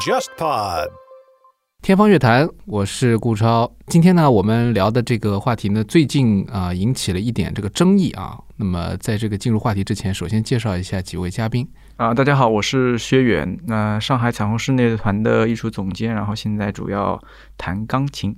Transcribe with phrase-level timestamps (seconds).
[0.00, 0.88] JustPod。
[1.82, 3.72] 天方乐坛，我是顾超。
[3.86, 8.38] 今天呢，我们聊的这个话题呢，最近啊引起了一点这个争议啊。
[8.56, 11.66] 那么，在这个进入话题之前，首先介绍一下几位嘉宾。
[11.96, 17.18] 啊，大家好，我是薛远，那上海彩虹室内团的艺术总监，然后现在主要
[17.56, 18.36] 弹钢琴。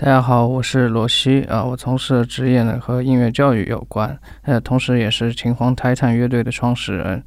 [0.00, 7.20] 大家好，我是罗西啊，我从事的职业呢和音乐教育有关，呃，同时也是秦皇台坦乐队的创始人。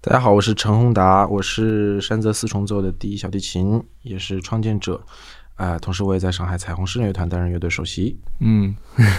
[0.00, 4.98] 大家好，我是陈宏达，我是山泽四重奏的第一小提琴，也是创建者，
[5.56, 8.18] 啊、同时我也在上海彩虹室内乐团担任乐队首席。
[8.40, 8.74] 嗯，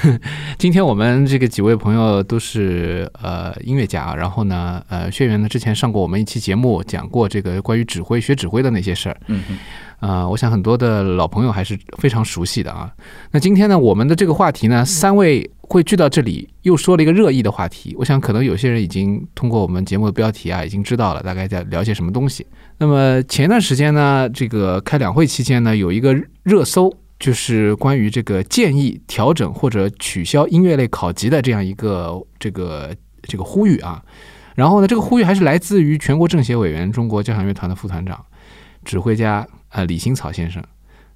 [0.57, 9.17] 今天我们这个几位朋友都是呃音乐家，然后呢，呃，薛源呢之前上过我们一期节目，讲过这个关于指挥学指挥的那些事儿。
[9.27, 9.57] 嗯哼，
[9.99, 12.93] 啊、我想很多的老朋友还是非常熟悉的啊。
[13.31, 17.95] 那今天呢，我们的这个话题呢，三位会聚到这里，又说了一个热议的话题。
[17.97, 22.45] 我想可能有些人已经通过我们节目的标题啊，已经知道了大概在聊些什么东西。
[22.77, 34.03] 那么前段时间呢，这个开两会期间呢，有一个热搜，就是关于这个建议调整或者取消音乐类考级的这样一个这个这个呼吁啊。
[34.55, 38.23] 然后呢，这个呼吁还是来自于全国政协委员、中国交响乐团的副团长、
[38.83, 40.63] 指挥家呃李新草先生。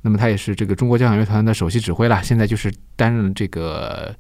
[0.02, 4.16] 那么他也是这个中国交响乐团的首席指挥了，现在就是担任这个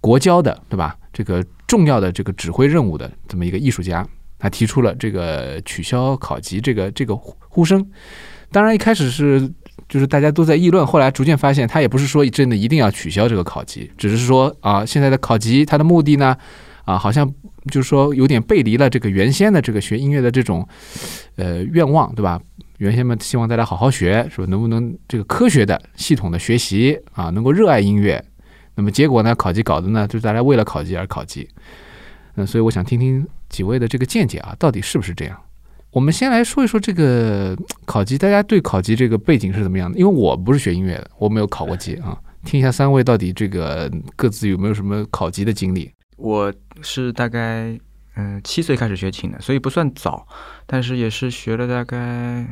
[0.00, 0.96] 国交的，对吧？
[1.12, 4.06] 这个重要的这个指挥任务的这么一个艺术家，
[4.38, 7.86] 他提出了这个取消考级这个这个呼呼声。
[8.50, 9.50] 当然一开始是
[9.88, 16.36] 就是大家都在议论，后来逐渐发现他也不是说真的一定要取消这个考级，只是说啊，现在的考级它的目的呢，
[16.84, 17.26] 啊，好像
[17.70, 20.68] 就是说有点背离了这个原先的这个学音乐的这种
[21.36, 22.38] 呃愿望，对吧？
[22.82, 28.20] 原先们希望大家好好学，说能不能这个科学的、系统的学习啊，能够热爱音乐。
[28.74, 31.48] 那么结果呢，考级搞的呢，就是大家为了考级而考级。
[32.34, 35.40] 嗯，所以我想听听几位的这个见解啊，到底是不是这样？
[35.92, 39.96] 我们先来说一说这个考级，大家对考级这个背景是怎么样的？
[39.96, 42.18] 因为我不是学音乐的，我没有考过级啊。
[42.44, 45.88] 听一下三位到底这个各自有没有什么考级的经历？
[46.16, 47.78] 我是大概
[48.16, 50.26] 嗯七岁开始学琴的，所以不算早，
[50.66, 52.44] 但是也是学了大概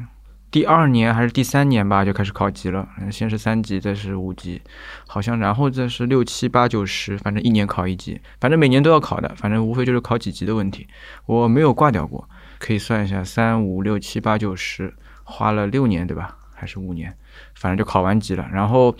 [0.50, 2.88] 第二年还是第三年吧，就开始考级了。
[3.10, 4.60] 先是三级，再是五级，
[5.06, 10.88] 好像然后再是六七八九十，反正一年考一级，反正每年都要考的，反正无非就是考几级的问题。
[11.26, 12.28] 我没有挂掉过，
[12.58, 16.36] 可以算一下，三五六七八九十，花了六年对吧？
[16.52, 17.16] 还是五年？
[17.54, 18.48] 反正就考完级了。
[18.52, 18.94] 然后，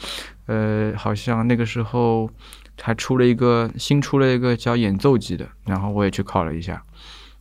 [0.47, 2.31] 呃，好像那个时候
[2.81, 6.81] 还出了一个新出了一个叫演奏级的，然后我也去考了一下，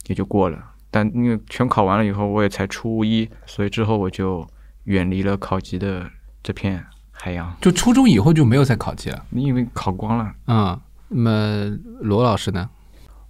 [0.08, 0.58] 也就过了。
[0.92, 4.48] 但因为全考完了以后，我也才初一，所以之后我就
[4.86, 6.10] 远离了考级的
[6.42, 9.26] 这片海洋，就初中以后就没有再考级了。
[9.32, 10.34] 因为考光了。
[10.48, 10.80] 嗯，
[11.10, 12.70] 那么罗老师呢？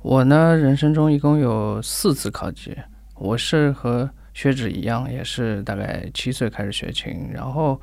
[0.02, 2.74] 我呢，人生中一共有四次考级。
[3.16, 7.80] 我是和薛指一样，也是大概七岁开始学琴，然后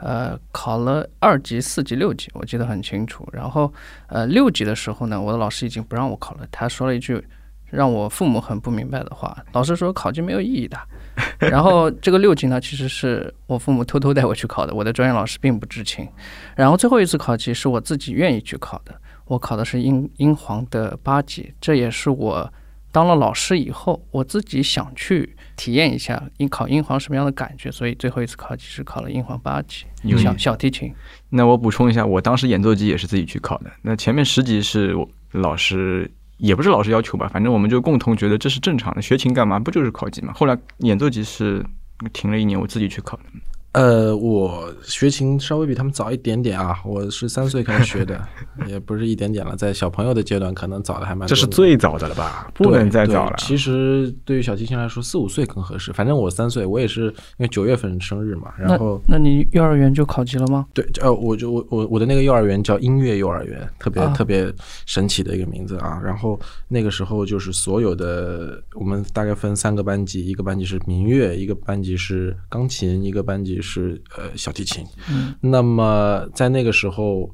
[0.00, 3.28] 呃考了二级、四级、六级，我记得很清楚。
[3.32, 3.72] 然后
[4.08, 7.24] 呃六级的时候呢，我的老师已经不让我考了，他说了一句
[7.70, 10.78] 让我父母很不明白的话，老师说考级没有意义的。
[11.38, 16.08] 然后这个六级呢，其实是我父母偷偷带我去考的，我的专业老师并不知情。
[16.56, 18.94] 然后最后一次考级是我自己愿意去考的，
[19.26, 22.50] 我考的是英英皇的八级，这也是我
[22.92, 30.92] 当了老师以后，我自己想去体验一下英考英皇什么样的感觉，所以最后一次考级是考了英皇八级有小小提琴。
[31.28, 33.70] 那我补充一下，我当时演奏级也是自己去考的。
[33.82, 36.10] 那前面十级是我老师，
[36.40, 40.32] 也不是老师要求吧，反正我们就共同觉得这是正常的，学琴干嘛不就是考级嘛？
[40.34, 41.64] 后来演奏级是
[42.12, 43.24] 停了一年，我自己去考的。
[43.72, 48.20] 呃，我学琴稍微比他们早一点点啊，我是三岁开始学的，
[48.66, 51.28] 也不是一点点了，在小朋友的阶段可能早的还蛮多的。
[51.28, 52.50] 这是最早的了吧？
[52.52, 53.36] 不能再早了。
[53.38, 55.92] 其实对于小提琴来说，四五岁更合适。
[55.92, 60.66] 反正我三岁，我也是因为九月份生日嘛，然后那你幼儿园就考级了吗？
[60.74, 64.52] 对，呃，我就我我我的那个幼儿园叫音乐幼儿园，特别、啊特别
[64.84, 66.00] 神奇的一个名字啊。
[66.04, 74.84] 然后那个时候就是所有的，我们大概分三个班级，一个班级是民乐，一个班级是钢琴，一个班级是呃小提琴。
[75.10, 77.32] 嗯，那么在那个时候，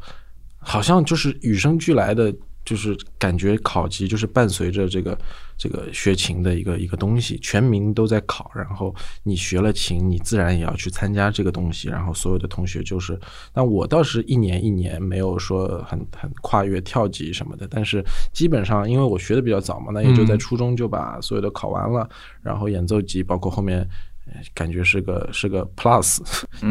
[0.59, 2.35] 好像就是与生俱来的，
[2.65, 5.17] 就是感觉考级就是伴随着这个
[5.57, 8.93] 这个学琴的一个一个东西，全民都在考，然后
[9.23, 13.17] 你学了琴，你自然也要去参加这个东西，然后所有的同学就是，
[13.53, 22.09] 但我倒是一年一年没有说很 很跨越跳级什么的，但是基本上因为我学的比较早嘛，那也就在嗯初中就把所有的考完了，
[22.43, 23.89] 然后演奏级包括后面。
[24.27, 26.19] 呃感觉是个是个 plus，、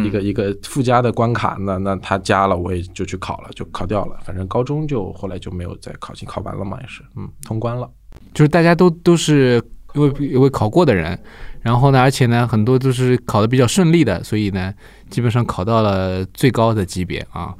[0.03, 4.17] 一个一个附加的关卡，那那他加了，我也就去考了，就考掉了。
[4.23, 7.89] 反正高中就后来就没有再考进，考完了嘛，也是，嗯，通关了。
[8.33, 9.61] 就是大家都都是
[9.93, 11.17] 因为因为考过的人，
[11.61, 14.73] 然后呢，而且呢，很多都是考的比较顺利的，所以呢，
[15.09, 17.55] 基本上考到了最高的级别啊。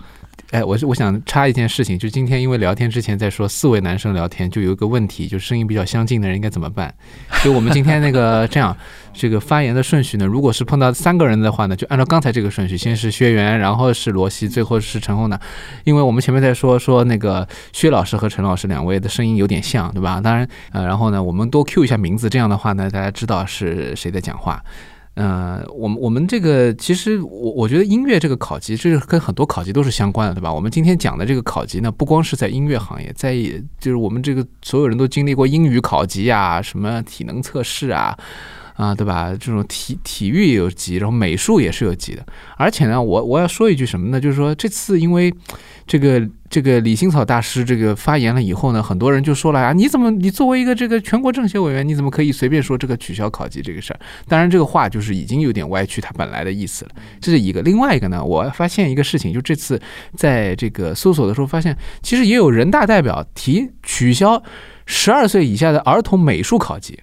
[0.52, 6.94] 哎，我是我想插一件事情，就今天因为聊天之前在说四位男生聊天，就有一个问题，就声音比较相近的人应该怎么办？
[7.44, 8.76] 就我们今天那个这样，
[9.12, 15.38] 这个发言的顺序呢，如果是碰到三个人的话呢，就按照刚才这个顺序，先是薛源，然后是罗西，最后是陈红呢。
[15.84, 20.22] 因为我们前面在说说那个薛老师和陈老师两位的声音有点像，对吧？
[20.22, 24.64] 当然，呃，然后呢，我们多 Q 一下名字，这样的话呢，大家知道是谁在讲话。
[25.16, 30.54] 嗯，我们我们这个其实我我觉得音乐这个考级，这是跟很多考级都是相关的，对吧？
[30.54, 33.34] 我们今天讲的这个考级呢，不光是在音乐行业，在
[33.80, 38.18] 就是我们这个所有人都经历过英语考级啊，什么体能测试啊。
[38.76, 39.32] 啊，对吧？
[39.40, 42.26] 这种体体育也有级，然后美术也是有级的。
[42.58, 44.20] 而且呢，我我要说一句什么呢？
[44.20, 45.34] 就是说这次因为
[45.88, 54.00] 这个这个李新草大师这个发言了以后呢，很多人就说了啊，你怎么你作为一个这个全国政协委员，你怎么可以随便说这个取消考级这个事儿？
[54.28, 56.92] 当然，这个话就是已经有点歪曲他本来的意思了。
[57.22, 57.62] 这是一个。
[57.62, 59.82] 另外一个呢，我发现一个事情，就这次
[60.18, 64.44] 在这个搜索的时候发现，其实也有人大代表提取消
[64.86, 67.00] 十二岁以下的儿童美术考级。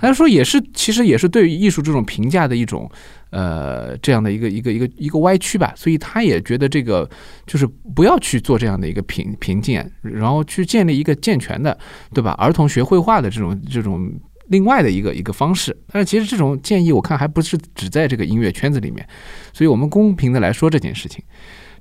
[0.00, 2.90] 他说也是，其实也是对于艺术这种评价的一种，
[3.30, 5.72] 呃，这样的一个一个一个一个歪曲吧。
[5.76, 7.08] 所以他也觉得这个
[7.46, 11.76] 就是不要去做这样的一个评评鉴，然后去建立一个健全的，
[12.14, 12.32] 对吧？
[12.32, 14.12] 儿童学绘画的这种这种
[14.48, 15.76] 另外的一个一个方式。
[15.92, 19.06] 但是其实这种建议我看还不是只在这个音乐圈子里面，
[19.52, 21.22] 所以我们公平的来说这件事情。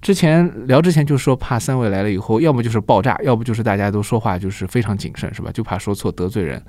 [0.01, 5.51] 之前聊之前就说怕三位来了以后，要么就是爆炸，要不就是大家都说话就是非常谨慎，是吧？
[5.51, 6.63] 就怕说错得罪人。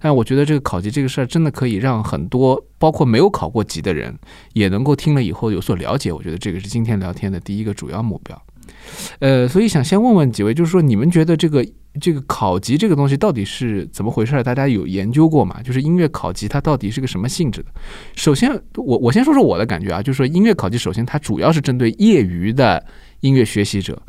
[0.00, 4.16] 但我觉得这个考级这个事儿真的可以让很多包括没有考过级的人
[4.52, 6.12] 也能够听了以后有所了解。
[6.12, 8.40] 我觉得这个是今天聊天的第一个主要目标。
[9.18, 11.66] 呃，所以想先问问几位，就是说你们觉得这个。
[12.00, 14.42] 这个考级这个东西到底是怎么回事？
[14.42, 15.60] 大家有研究过吗？
[15.62, 17.68] 就是音乐考级它到底是个什么性质的？
[18.14, 22.84] 首先，我我先说说我的感觉啊，就是说音乐考级，首先它主要是针对业余的
[23.20, 24.00] 音乐学习者，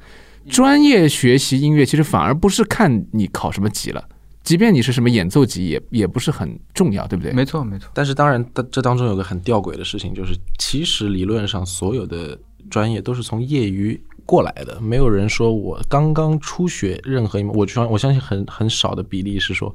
[0.50, 4.04] 专业学习音乐其实反而不是看你考什么级了，
[4.44, 7.34] 即便你是什么演奏级，也也不是很重要，对不对？
[7.34, 7.90] 没错，没错。
[7.94, 12.38] 但是当然，这当中有个很吊诡的事情，就是其实理论上所有的
[12.70, 14.00] 专业都是从业余。
[14.28, 19.74] 过来的，没有人说我刚刚初学任何一门，我相我相信很很少的比例是说，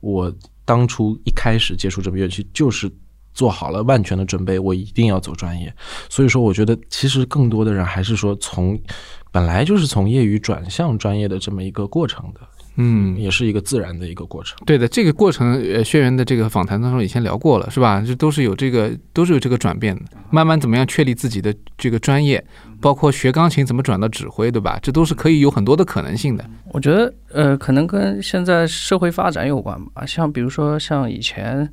[0.00, 0.32] 我
[0.64, 2.88] 当初一开始接触这门乐器就是
[3.32, 5.74] 做好了万全的准备，我一定要走专业。
[6.08, 8.78] 所以说，我觉得其实更多的人还是说从
[9.32, 12.40] 本来就是从业余转向专业的这么一个过程的。
[12.76, 14.58] 嗯，也是一个自然的一个过程。
[14.66, 18.02] 对的，这个过程，呃，轩辕的这个访谈当中以前聊过了，是吧？
[18.04, 20.02] 这都是有这个，都是有这个转变的。
[20.30, 22.44] 慢慢怎么样确立自己的这个专业，
[22.80, 24.76] 包括学钢琴怎么转到指挥，对吧？
[24.82, 26.44] 这都是可以有很多的可能性的。
[26.72, 30.04] 我觉得，呃，可能跟现在社会发展有关吧。
[30.04, 31.72] 像比如说，像以前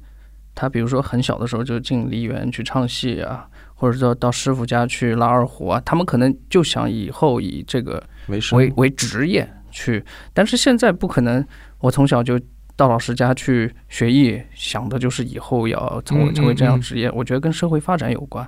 [0.54, 9.52] 他，比如说很小的时候就进梨园去唱戏啊，或者说到师傅家去拉二胡啊，他们可能就想以后以这个为为职业。
[9.72, 10.04] 去，
[10.34, 11.46] 但是现在不可能。
[11.80, 12.40] 我从小就
[12.76, 17.10] 到老师家去学艺，想的就是以后要成为成为这样职业。
[17.12, 18.48] 我觉得跟社会发展有关，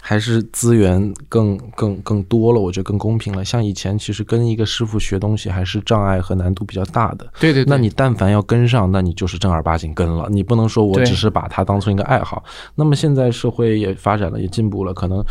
[0.00, 3.44] 还是资源更更更多了，我觉得更公平了。
[3.44, 7.30] 像以前，其实跟一个师傅学东西还是障碍和难度比较大的。
[7.38, 10.28] 对对，那你但凡要跟上，那你就是正儿八经跟了。
[10.30, 12.42] 你不能说我只是把它当成一个爱好。
[12.74, 15.22] 那么现在社会也发展了，也进步了，可能。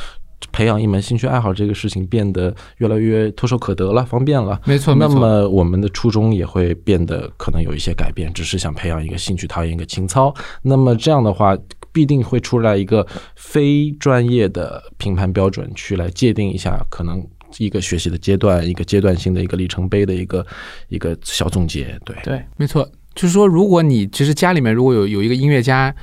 [0.52, 4.60] 培养一门兴趣爱好这个事情变得越来越唾手可得了，方便了。
[4.66, 10.34] 没错，那么我们的初衷也会变得可能有一些改变，只是想培养一个兴趣，陶冶一个情操。
[10.64, 11.58] 那么这样的话，
[11.92, 13.06] 必定会出来一个
[13.36, 17.26] 非专业的评判标准，去来界定一下可能
[17.58, 20.46] 一个学习的阶段，一个阶段性的一个里程碑的一个
[20.90, 21.98] 一个小总结。
[22.04, 22.84] 对对，没错，
[23.14, 25.94] 就是说，如果你其实家里面如果有有一个音乐家，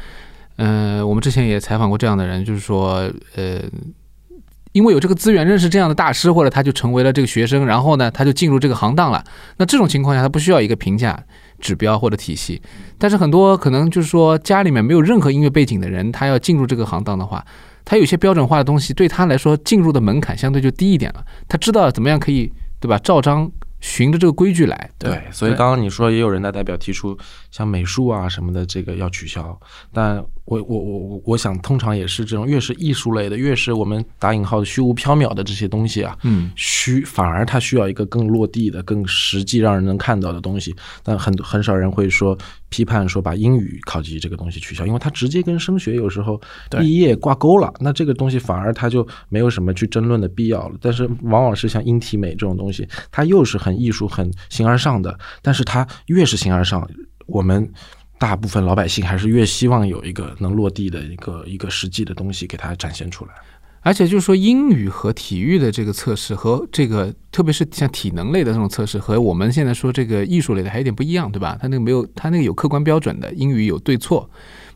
[0.56, 3.60] 嗯，我们之前也采访过这样的人，就是说，呃。
[4.78, 9.24] 因为有这个资源，认识这样的大师，或者他就成为了这个学生，然后呢，他就进入这个行当了。
[9.56, 11.20] 那这种情况下，他不需要一个评价
[11.58, 12.62] 指标或者体系。
[12.96, 17.44] 但是很多可能就是说家里面没有任何音乐背景的人，他要进入这个行当的话，
[17.84, 21.24] 他有些标准化的东西对他来说进入的门槛相对就低一点了。
[21.48, 22.96] 他知道怎么样可以，对吧？
[22.98, 24.90] 照章循着这个规矩来。
[24.96, 27.18] 对，所以刚刚你说也有人大代表提出
[27.50, 29.58] 像美术啊什么的这个要取消，
[29.92, 30.24] 但。
[30.48, 40.74] 我我我我我想，通常也是这种，越是艺术类的，越是我们打引号的虚无缥缈的这些东西啊，嗯，虚反而它需要一个更落地的、更实际让人能看到的东西。
[41.02, 42.36] 但很很少人会说
[42.70, 46.40] 批判说把英语考级这个东西取消，因为它直接跟升学有时候
[46.78, 47.70] 毕业挂钩了。
[47.78, 50.78] 那这个东西反而它就没有什么去争论的必要了。
[50.80, 56.88] 但是往往是像音体美这种东西，它又是很艺术、很形而上的，但是它越是形而上，
[57.26, 57.70] 我们。
[58.18, 63.30] 大部分老百姓还是越希望有一个能落地的一个一个实际的东西给它展现出来。
[63.80, 71.56] 而且就是说，英语和体育的这个测试和这个，特别是像体能类的这种测试，和我们现在说这个艺术类的还有点不一样，对吧？
[71.60, 74.28] 它那个没有，它那个有客观标准的，英语有对错，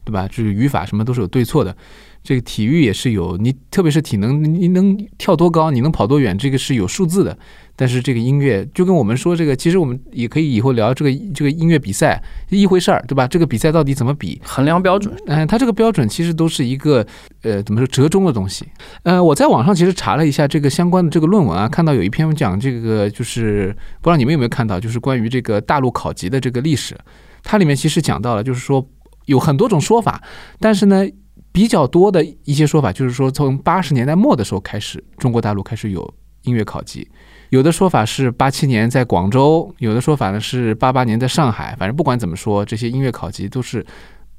[0.04, 0.28] 对吧？
[0.28, 1.76] 就是语法什么都是有对错的。
[2.22, 7.36] 这个体育也是有，你特别是体能，你能跳多高，你能跑多远，这个是有数字的。
[7.74, 13.26] 但是这个音乐就跟我们说这个，其实我们也可以以后聊这个这个音乐比赛一回事儿，对吧？
[13.26, 14.40] 这个比赛到底怎么比？
[14.44, 17.04] 衡量标准，嗯，它这个标准其实都是一个
[17.40, 18.66] 呃，怎么说折中的东西。
[19.04, 26.94] 呃，我在网上其实查了一下这个相关的这个论文啊，看到有一篇讲这个，就是不知道你们有没有看到，就是关于这个大陆考级的这个历史，
[27.42, 28.86] 它里面其实讲到了，就是说
[29.24, 30.22] 有很多种说法，
[30.60, 31.04] 但是呢。
[31.52, 37.06] 比较多的一些说法就是说，从八十年代末的时候开始，中国大陆开始有音乐考级。
[37.50, 41.76] 有的说法是八七年在广州，有的说法呢是八八年在上海。
[41.78, 43.84] 反正不管怎么说，这些音乐考级都是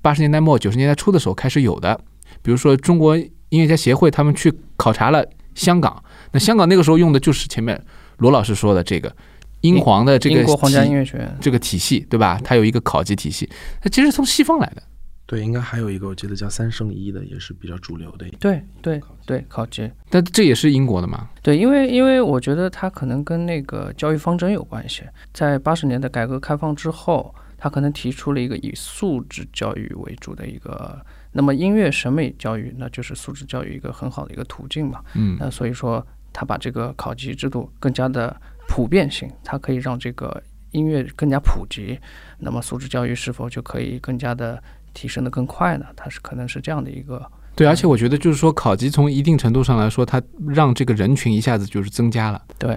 [0.01, 1.99] 八十年代末九十年代初的时候开始有的。
[2.41, 7.79] 比如说中国音乐家协会，他们去考察了香港，那香港那个时候用的就是前面
[8.17, 9.15] 罗老师说的这个
[9.61, 12.41] 英皇的这个英国皇家音乐学院这个体系，对吧？
[12.43, 13.47] 它有一个考级体系，
[13.79, 14.81] 它其实从西方来的。
[15.25, 18.27] 对，应该还有一个，我记得叫三圣一的，也是比较主流的。
[18.39, 19.89] 对对对，考级。
[20.09, 21.29] 但这也是英国的嘛？
[21.41, 25.03] 对，因为因为我觉得它可能跟那个教育方针有关系。
[25.33, 35.01] 在八十年代改革开放之后，他可能提出了一个以素质教育为主的一个，那么音乐审美教育，那就是素质教育一个很好的一个途径嘛。
[35.15, 35.37] 嗯。
[35.39, 38.35] 那所以说，他把这个考级制度更加的
[38.67, 41.97] 普遍性，它可以让这个音乐更加普及。
[42.39, 44.61] 那么素质教育是否就可以更加的？
[44.93, 45.85] 提升的更快呢？
[45.95, 52.73] 它是可能是这样的一个对，而且我觉得就是说考级从一定程度上来说，它让这个人群一下子就是增加了，对，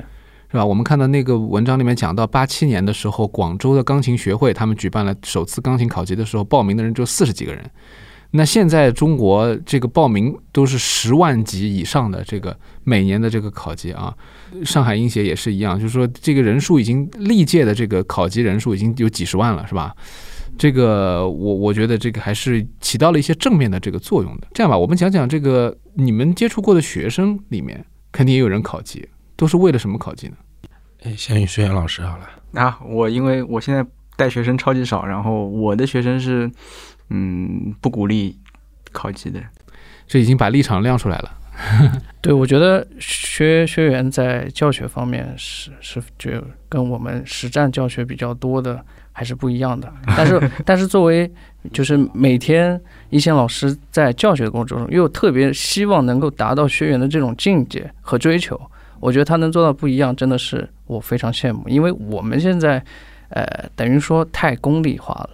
[0.51, 0.65] 是吧？
[0.65, 7.71] 我们看到那个文章里面讲到，八七年的时候，广州的钢琴学会他们举办了首次钢琴考级的时候，报名的人只有四十几个人。
[8.33, 14.13] 那现在中国这个报名都是十万级以上的这个每年的这个考级啊，
[14.65, 19.95] 上海音协也是一样，就是说这个人数已经历届的这个考级人数已经有几十万了，是吧？
[20.59, 24.47] 这个我我觉得这个还是起到了一些正面的这个作用的。
[24.55, 30.37] 这样吧，我们讲讲这个你们接触过的学生里面，肯定也有人考级，都是为了什么考级呢？
[31.03, 32.29] 哎，先与学员老师好了。
[32.55, 33.85] 啊，我因为我现在
[34.17, 36.51] 带学生超级少，然后我的学生是
[37.11, 38.39] 嗯不鼓励
[38.93, 39.43] 考级的，
[40.07, 41.33] 这已经把立场亮出来了。
[42.21, 46.31] 对，我觉得学学员在教学方面是是就
[46.69, 48.85] 跟我们实战教学比较多的。
[49.19, 51.31] 还是不一样的，但是 但是作为
[51.73, 58.61] 就是每天一线老师在教学的过程中，又特别希望能够达到学员的这种境界和追求，
[59.01, 61.67] 我觉得他能做到不一样，真的是我非常羡慕。
[61.67, 62.85] 因为我们现在
[63.31, 65.31] 呃等于说太功利化了，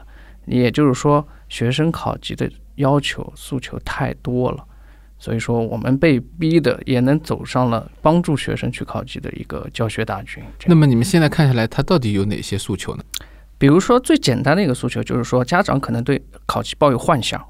[0.46, 4.64] 也就是说学生考级的要求诉求太多了，
[5.18, 10.40] 所以说我们被逼的也能走上了帮助学生去考级的一个教学大军。
[10.66, 13.02] 那么你们现在看下来，他到底有哪些诉求呢？
[13.62, 17.40] 比如说最简单的一个诉求就是说，家长可能对考级抱有幻想，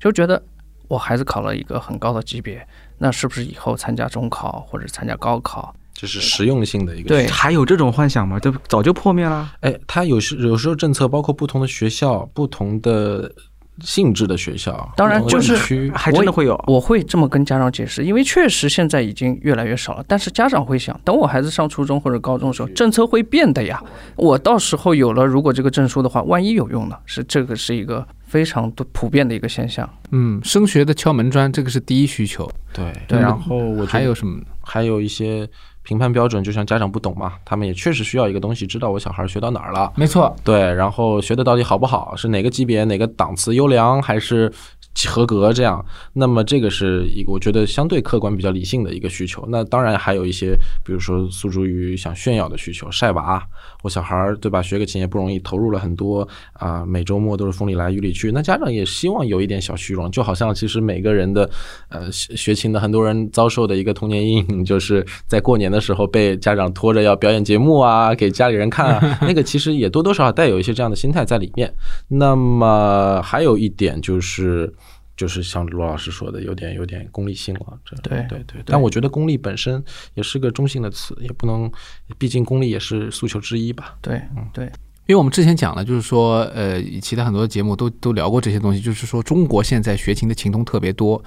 [0.00, 0.42] 就觉得
[0.88, 7.08] 我孩子考了一个很高的级别，那是不是以后参加中考或者参加高考，这是实用性的一个？
[7.10, 8.40] 对，还有这种幻想吗？
[8.40, 9.52] 这早就破灭了。
[9.60, 13.30] 哎，他有时有时候政策包括不同的学校、不同的。
[13.80, 16.58] 性质的学校，当然就是还真的会有。
[16.66, 20.04] 我会这么跟家长解释，因为确实现在已经越来越少了。
[20.08, 23.82] 但是家长会想，等我孩子上初中或者高中的时候，政策会变的呀。
[24.16, 26.96] 我到时候有了，如果这个证书的话，万一有用呢？
[27.06, 29.88] 是这个是一个非常多普遍的一个现象。
[30.10, 32.50] 嗯，升学的敲门砖，这个是第一需求。
[32.72, 33.18] 对对。
[33.18, 34.40] 然后我还有什么？
[34.62, 35.48] 还有一些。
[35.88, 39.90] 评判标准就像家长不懂嘛，他们也确实需要一个东西，知道我小孩学到哪儿了。
[39.96, 44.52] 没错，对，然后学的到底好不好，是哪个级别、哪个档次，优良还是？
[45.06, 49.46] 合格这样，那么这个是一个我觉得相对客观、比较理性的一个需求。
[49.48, 53.40] 那当然还有一些，比如说诉诸于想炫耀的需求，晒娃。
[53.82, 58.32] 我小孩儿对吧，学个琴也不容易，投入了很多啊，每周末都是风里来雨里去。
[58.32, 61.48] 那家长也希望有一点小虚荣，就好像其实每个人的
[61.88, 71.72] 呃学琴的很多人遭受的一个童年阴影，就是在过年的时候被家长拖着要表演节目啊，给家里人看啊， 那个其实也多多少少带有一些这样的心态在里面。
[72.08, 74.72] 那么还有一点就是。
[75.18, 77.78] 就是像罗老师说的，有点有点功利性了。
[77.84, 79.82] 这对对对，但我觉得功利本身
[80.14, 81.70] 也是个中性的词，也不能，
[82.16, 83.96] 毕竟功利也是诉求之一吧。
[84.00, 84.66] 对，嗯对，
[85.06, 91.20] 因为我们之前讲了，就是说，呃，其他很多节目都都聊过这些东西，就是说中国现在学琴的琴童特别多，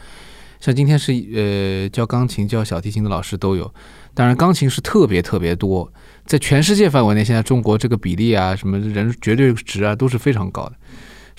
[0.62, 3.72] 像今天是呃教钢琴、教小提琴的老师都有，
[4.14, 5.92] 当然钢琴是特别特别多，
[6.26, 10.76] 在全世界范围内，现在中国这个比例啊，什么人绝对值啊，都是非常高的。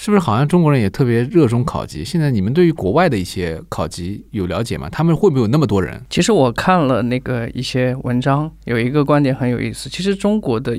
[0.02, 2.04] 是不是好像中国人也特别热衷考级？
[2.04, 4.88] 现在你们对于国外的一些考级有了解吗？
[4.90, 6.02] 他们会不会有那么多人？
[6.10, 9.88] 其实我看了那个一些文章，有一个观点很有意思。
[9.88, 10.76] 其实中国的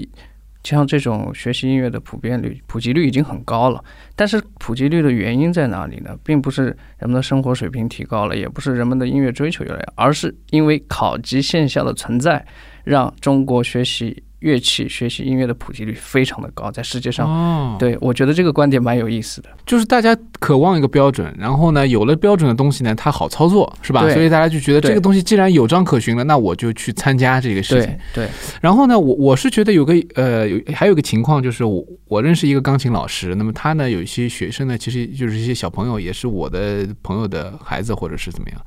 [0.65, 3.81] 像这种学习音乐的普遍率、普及率已经很高了，
[4.13, 6.17] 但是普及率的原因在哪里呢？
[6.21, 6.65] 并不是
[6.97, 12.45] 人们的生活水平提高了，也不是人们的音乐追求越来越，而是因为考级现象的存在，
[12.83, 17.25] 让中国学习乐器、学习音乐的普及率非常的高，在世界上。
[17.25, 19.49] 哦，对，我觉得这个观点蛮有意思的。
[19.65, 24.01] 就是大家渴望一个标准，然后呢，有了标准的东西呢，它好操作，是吧？
[24.09, 28.25] 所以大家就觉得这个东西既然有章可循了，那我就去参加这个事情对。
[28.25, 28.29] 对，
[28.61, 38.59] 然后呢，我我是觉得有个呃有还有个情况就是我我认识一个钢琴老师，那么他呢有一些学生呢，其实就是一些小朋友，也是我的朋友的孩子或者是怎么样。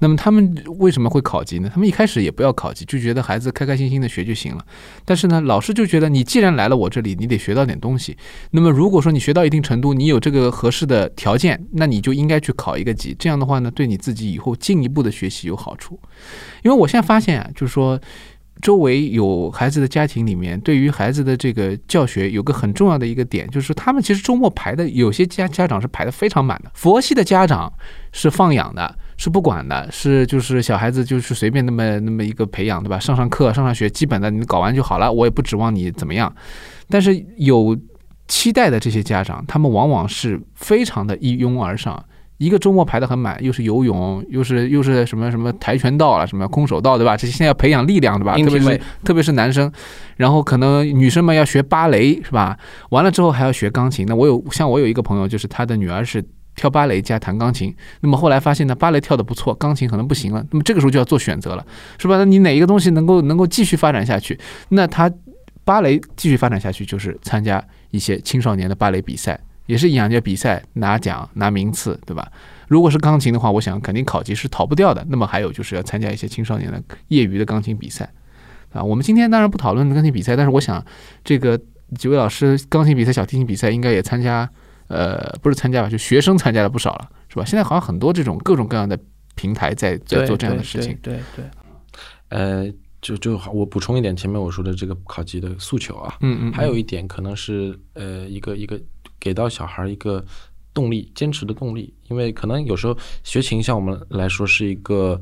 [0.00, 1.70] 那么他们为什么会考级呢？
[1.72, 4.64] 他们一开始也不要考级，就觉得孩子开开心心的学就行了。
[5.04, 8.16] 但是呢，老师就觉得你既然来了我这里，你得学到点东西。
[8.52, 13.14] 那么如果说你学到一定程度，你有这个合适的条件，那你就应该去考一个级。
[13.18, 15.98] 这样的话呢，对你自己以后进一步的学习有好处。
[16.62, 18.00] 因为我现在发现啊，就是说。
[18.60, 26.70] 周围有孩子的家庭里面，对于孩子的这个教学有个很重要的一个点，就是他们其实周末排的有些家家长是排的非常满的。
[26.74, 27.72] 佛系的家长
[28.12, 32.98] 是放养的，是不管的，是就是小孩子就是随便那么那么一个培养，对吧？
[32.98, 36.34] 上上课、上上学，基本的你搞完就好了，我也不指望你怎么样。
[36.88, 37.78] 但是有
[38.26, 42.04] 期待的这些家长，他们往往是非常的一拥而上。
[42.38, 47.16] 一个周末排得很满，又是游泳，又是又是什么什么跆拳道了，什么空手道，对吧？
[47.16, 48.36] 这些现在要培养力量，对吧？
[48.36, 49.70] 特别是特别是男生，
[50.16, 52.56] 然后可能女生们要学芭蕾，是吧？
[52.90, 54.06] 完了之后还要学钢琴。
[54.06, 57.74] 那我有像我有一个朋友，就是他的女儿是跳芭蕾加弹钢琴。
[58.00, 60.44] 那么后来发现呢，芭蕾跳得不错，钢琴可能不行了。
[60.52, 61.66] 那么这个时候就要做选择了，
[61.98, 62.16] 是吧？
[62.18, 64.38] 那你哪一个东西能够能够继续发展下去？
[64.68, 65.10] 那他
[65.64, 72.26] 芭蕾继续发展下去，就是参加一些青少年的芭蕾比赛，也是一样，就比赛拿奖拿名次，对吧？
[72.68, 75.06] 如果是钢琴的话，我想肯定考级是逃不掉的。
[75.10, 78.10] 那么还有就是要参加一些青少年的业余的钢琴比赛
[78.72, 78.82] 啊。
[78.82, 80.82] 我们今天当然不讨论钢琴比赛，但是我想
[81.22, 81.60] 这个
[81.96, 84.48] 几位老师钢琴比赛、小提琴比赛应该也参加，
[84.86, 87.44] 呃，不是参加吧，就学生参加了不少了，是吧？
[87.44, 88.98] 现在好像很多这种各种各样的
[89.34, 90.98] 平台在在做这样的事情。
[91.02, 91.44] 对对对，
[92.30, 92.66] 呃，
[93.00, 98.78] 就就好，我补充一点前面我说的这个考级的诉求啊，嗯嗯，还有一点可能是呃一个一个
[99.20, 100.24] 给到小孩一个
[100.72, 105.20] 动力，坚持的动力，因为可能有时候学琴像我们来说是一个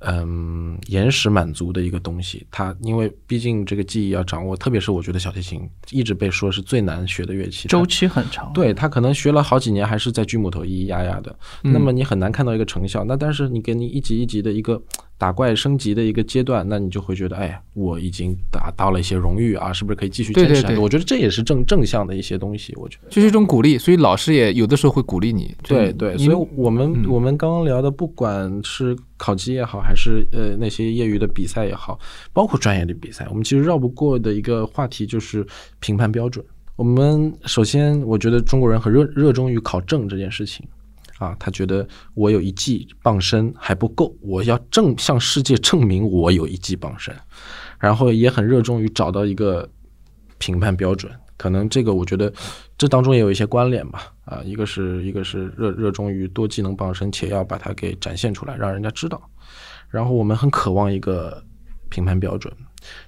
[0.00, 8.52] 嗯延时满足的一个东西，它因为毕竟这个记忆要掌握，特别是我觉得小提琴一直被说是最难学的乐器，周期很长。
[8.52, 13.04] 对他可能学了好几年，还是在锯木头咿咿呀呀的，嗯那么你很难看到一个成效。
[13.04, 14.80] 那但是你给你一级一级的一个
[15.18, 20.62] 打怪升级的一个阶段，那你就会觉得，哎，我已经达到了一些荣誉啊，是不是可以继续坚持下去？
[20.62, 22.74] 对对对我觉得这也是正正向的一些东西。
[22.76, 25.54] 我觉得，就是一种鼓励，所以老师也有的时候会鼓励你。
[25.62, 31.98] 对对，所以我们、嗯我们刚刚聊的，不管是考级也好，还是呃那些业余的比赛也好，
[32.32, 35.46] 包括专业的比赛，我们其实绕不过的一个话题就是
[35.80, 36.44] 评判标准。
[36.76, 40.66] 我们首先，我觉得中国人很热热衷于考证这件事情。
[41.18, 47.14] 啊，他觉得我有一技傍身还不够，我要证向世界证明我有一技傍身，
[47.78, 49.66] 然后也很热衷于找到一个
[50.36, 51.10] 评判标准。
[51.38, 52.30] 可能这个我觉得
[52.76, 54.12] 这当中也有一些关联吧。
[54.26, 59.30] 啊，一个是一个是热热衷于多技能傍身，且要把它给展现出来，让人家知道。
[59.88, 61.42] 然后我们很渴望一个
[61.88, 62.52] 评判标准，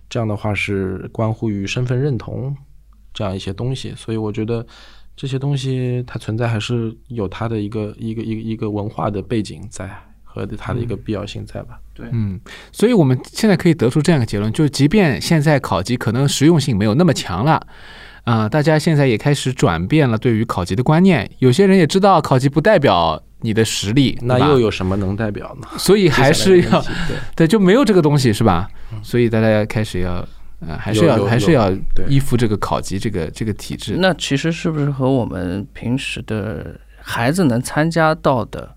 [0.09, 2.57] 这样的话是关乎于身份认同
[3.13, 3.93] 这样一些东西。
[3.95, 4.67] 所以我觉得。
[5.21, 9.91] 这些东西它存在还是有它的一个一个一个一个文化的背景在
[10.23, 11.77] 和它的一个必要性在吧？
[11.93, 17.67] 对，嗯，所以我们现在可以得出这样一个结论，就是即便现在考级可能实用性没有那么强了。
[18.23, 25.67] 啊、大家现在也开始转变了对于考级的观念，有些人也知道考级不代表你的实力，那又有什么能代表呢？
[25.79, 26.85] 所以还是要
[27.35, 28.69] 对，就没有这个东西是吧？
[29.03, 30.25] 所以大家开始要
[30.61, 31.71] 呃，还是要还是要
[32.09, 33.97] 依附这个考级这个这个体制。
[33.99, 38.75] 那其实是不是和我们平时的孩子能参加到的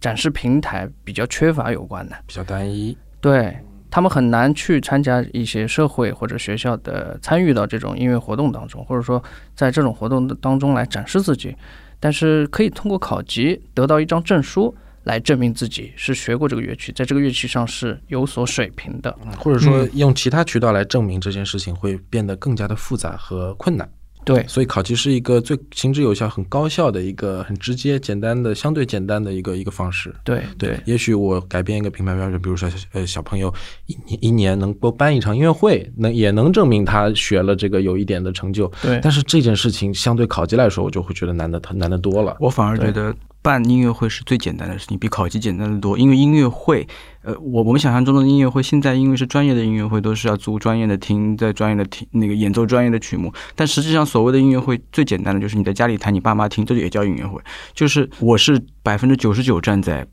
[0.00, 2.16] 展示平台比较缺乏有关呢？
[2.26, 2.96] 比较单一。
[3.20, 3.56] 对
[3.90, 9.22] 他们很难去参加一些社会或者学校的参与到这种音乐活动当中，或者说
[9.54, 11.56] 在这种活动的当中来展示自己，
[12.00, 14.74] 但是可以通过考级得到一张证书。
[15.04, 19.16] 来证明自己是学过这个乐器，在这个乐器上是有所水平的。
[19.38, 23.88] 或者说用其他渠道来证明这件事情会变得更加的复杂和困难。
[24.24, 30.14] 对所以考级是一个最行之有效、很高效的一个很直接、简单的、相对简单的一个一个方式。
[30.24, 33.52] 对对，也许我改变一个评判标准，比如说呃小朋友
[33.84, 38.66] 一年一年能够办一场音乐会，能也能证明他学了这个有一点的成就。
[38.80, 42.34] 对但是这件事情相对考级来说，我就会觉得难的难的多了。
[42.40, 43.14] 我反而觉得
[43.44, 45.98] 办音乐会是最简单的事情，比考级简单的多。
[45.98, 46.88] 因为音乐会，
[47.20, 53.30] 呃，我我们想象中的音乐会，现在因为是专业的音乐会，都是要租专业的厅，在专业的厅那个演奏专业的曲目。
[53.54, 57.38] 但实际上，所谓的音乐会最简单的就是你在家里弹，你爸妈听，这也叫音乐会。
[57.74, 60.06] 就是我是百分之九十九站在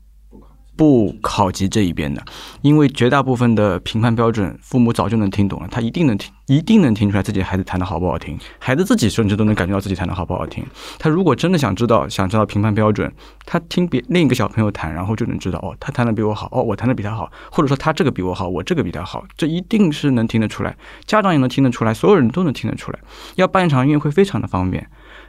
[0.82, 2.20] 不考级这一边的，
[2.60, 10.66] 因为绝大部分的评判标准，父母早就能听懂了，他一定能听，一定能听出来自己孩子弹的好不好听，孩子自己甚至都能感觉到自己弹的好不好听。
[10.98, 13.08] 他如果真的想知道，想知道评判标准，
[13.46, 22.98] 他听别另一个小朋友弹，然后就能知道哦，他弹的比我好，哦，我弹的比他好，或者说他这个比我好，我这个比他好，这一定是能听得出来，家长也能听得出来，所有人都能听得出来。
[23.36, 24.84] 要办一场音乐会非常的方便，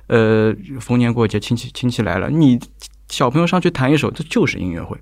[0.07, 2.59] 呃，逢年过节亲戚亲戚来了，你
[3.13, 4.97] 小朋友上去弹一首，这就是音乐会。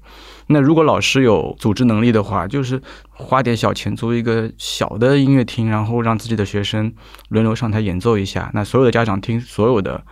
[0.47, 6.93] 那如果老师有组织能力的话，就是花点小钱租一个小的音乐厅，然后让自己的学生
[7.29, 8.51] 轮流上台演奏一下。
[8.53, 10.03] 那所有的家长听，所有的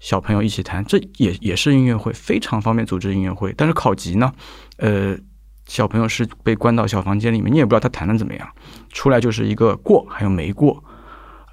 [0.00, 3.54] 小朋友一起弹，这也也是音乐会，非常方便组织音乐会。
[3.56, 4.30] 但是考级呢，
[4.76, 5.16] 呃，
[5.64, 8.46] 小朋友是被关到小房间里面，你也不知道他弹的怎么样，
[8.92, 10.84] 出来就是一个过，还有没过。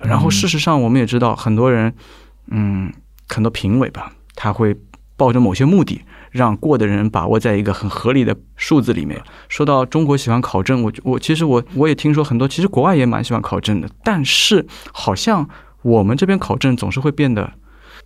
[0.01, 1.95] 然后事实上，我们也知道很多人，
[2.51, 2.91] 嗯，
[3.29, 4.75] 很多评委吧，他会
[5.17, 6.01] 抱着某些目的。
[6.29, 9.19] 让过的人把握在一个很合理的数字里面。
[9.47, 15.47] 说到中国喜欢考证，我我其实我我也听说很多，其实国外也蛮喜欢考证的，但是好像
[15.81, 17.49] 我们这边考证总是会变得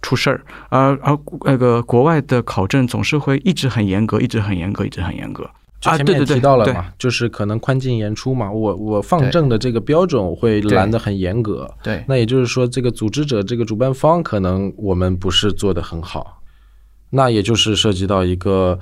[0.04, 5.50] 出事儿，而而那个国外的考证总是会一直很严格，一直很严格，一直很严格。
[5.84, 11.70] 啊，对对对提到了嘛，就是可能宽进严出嘛，我我放证的这个标准我会拦得很严格。
[11.82, 16.41] 对，那也就是说，这个组织者、这个主办方可能我们不是做得很好。
[17.12, 18.80] 那也就是涉及到一个，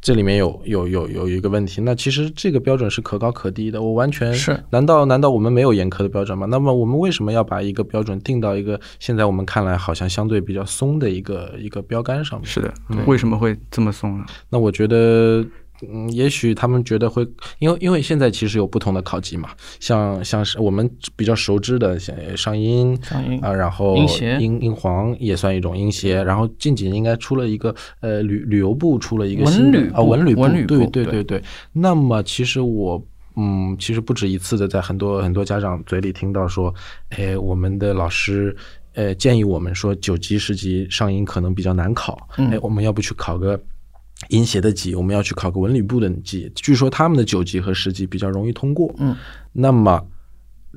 [0.00, 1.80] 这里面有有有有一个问题。
[1.80, 4.62] 那其实这个标准是可高可低的，我完全是。
[4.70, 6.46] 难道难道我们没有严苛的标准吗？
[6.46, 12.46] 那么我们为什么要把一个标准定到一个现在我们看来好像相对比较松的一个一个标杆上面？
[12.46, 12.72] 是的，
[13.06, 14.24] 为什么会这么松呢？
[14.48, 15.44] 那我觉得。
[15.88, 17.26] 嗯，也许他们觉得会，
[17.58, 23.96] 因为因为现在其实有不同的考级嘛，像像是我们比较熟知的，像上音、上音啊，然后
[24.38, 31.42] 音音黄也算一种音协，然后近几年应该出了一个呃旅旅游部出了一个新旅啊文旅部，对对对对。
[31.72, 33.02] 那么其实我
[33.36, 36.74] 嗯，其实不止一次的在很多很多家长嘴里听到说，
[37.10, 38.54] 哎，我们的老师
[38.94, 43.58] 呃建议我们说九级十级上音可能比较难考，哎，我们要不去考个。
[44.28, 46.50] 音协的级，我们要去考个文旅部的级。
[46.54, 48.94] 据说他们的九级和十级比较容易通过。
[48.98, 49.16] 嗯，
[49.52, 50.04] 那么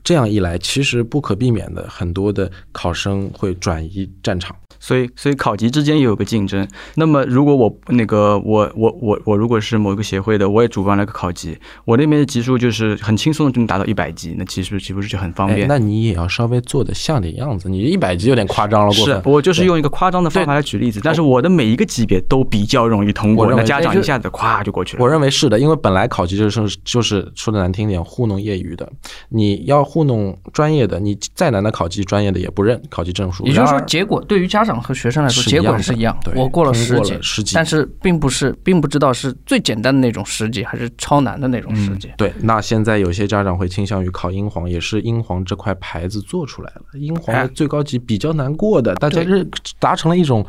[0.03, 4.55] 这样一来，其实不可避免的，很多的考生会转移战场。
[4.79, 6.67] 所以，所以考级之间也有个竞争。
[6.95, 15.65] 那么，如果我那个我我我我如果是某一个协会的，我也主办了个考级，我那边的级数就是很轻松的就能达到一百级，那其实岂不是就很方便？
[15.69, 18.91] 那你也要稍微做的像点样子，你一百级有点夸张了。
[18.91, 25.03] 是我就是用一个夸张的方法来举例子，但是我的每一个级别都比较容易通过，那家长一下子咵就过去了。
[25.03, 28.91] 我认为是的，因为本来考级就是就是说的难听点，糊弄业余的。
[29.29, 33.45] 你要糊弄专业的，你再难的考级，专业的也不认考级证书。
[33.45, 35.43] 也就是说，结果对于家长和学生来说。
[35.43, 42.09] 结果是一样，我过了十级，十级，但是并不是，并不知道是最简单的那种十级，还是超难的那种十级。
[42.17, 46.99] 对，那现在有些家长会倾向于考英皇，也是英皇这块牌子做出来了。
[46.99, 49.47] 英皇的最高级比较难过的，大家认
[49.79, 50.45] 达成了一种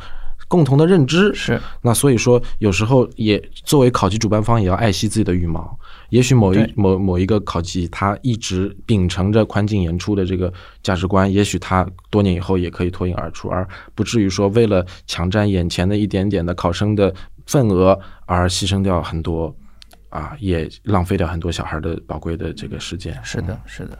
[0.47, 1.33] 共同的认知。
[1.33, 5.77] 是，那所以说有时候也作为考级主办方也要爱惜自己的羽毛。
[6.09, 10.53] 也许某一某某一个考级，他一直秉承着宽进严出的这个
[10.83, 17.13] 价值观，也许他多年以后也可以脱颖而出，而不至于说为了抢占眼前的一点点的考生的
[17.47, 19.53] 份额而牺牲掉很多，
[20.09, 23.19] 啊，也浪费掉很多小孩的宝贵的这个时间。
[23.23, 23.97] 是的，是的，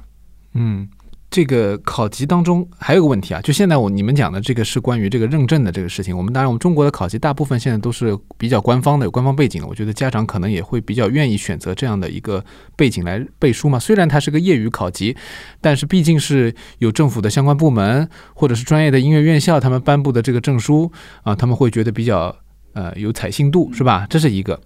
[0.54, 0.88] 嗯。
[1.32, 6.16] 这个考级当中还有个问题啊，就现在我你们讲的这个是关于这个认证的这个事情。
[6.16, 9.68] 我们当然，我们中国的考级大部分现在都是比较官方的，有官方背景的。
[9.68, 12.44] 我觉得家长可能也会比较愿意选择这样的一个
[12.78, 13.78] 背景来背书嘛。
[13.78, 15.18] 虽然它是个业余考级，
[15.60, 20.90] 但是毕竟是有政府的相关部门或者是专业的音乐院校他们颁布的这个证书
[21.24, 22.34] 啊，他们会觉得比较
[22.74, 24.08] 呃有采信度，是吧？
[24.10, 24.58] 这是一个。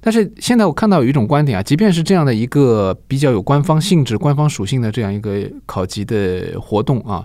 [0.00, 7.24] 但是现在我看到有一种观点啊，即便是这样的一个比较有官方性质、官方属性的这样一个考级的活动啊，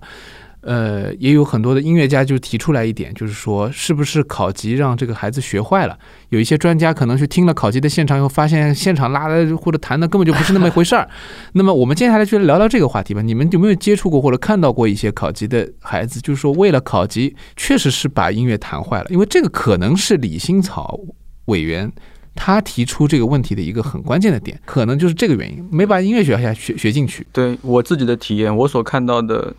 [0.62, 5.98] 呃，也有很多的音乐家就提出来一点，就是说，是不是考级让这个孩子学坏了？
[6.30, 11.08] 有一些专家可能去听了考级的现场以后，发现现场拉的或者弹的根本就不是那么一回事儿。
[11.54, 13.22] 那么我们接下来就聊聊这个话题吧。
[13.22, 19.06] 你们有没有接触过或者看到过一些考级的孩子，就是说为了考级，确实是把音乐弹坏了？
[19.12, 21.00] 因为这个可能是李新草
[21.46, 21.92] 委员
[22.36, 27.26] 他提出这个问题的一个很关键的点，可能就是这个原因，没把音乐学下学学进去。
[27.32, 29.56] 对我自己的体验，我所看到的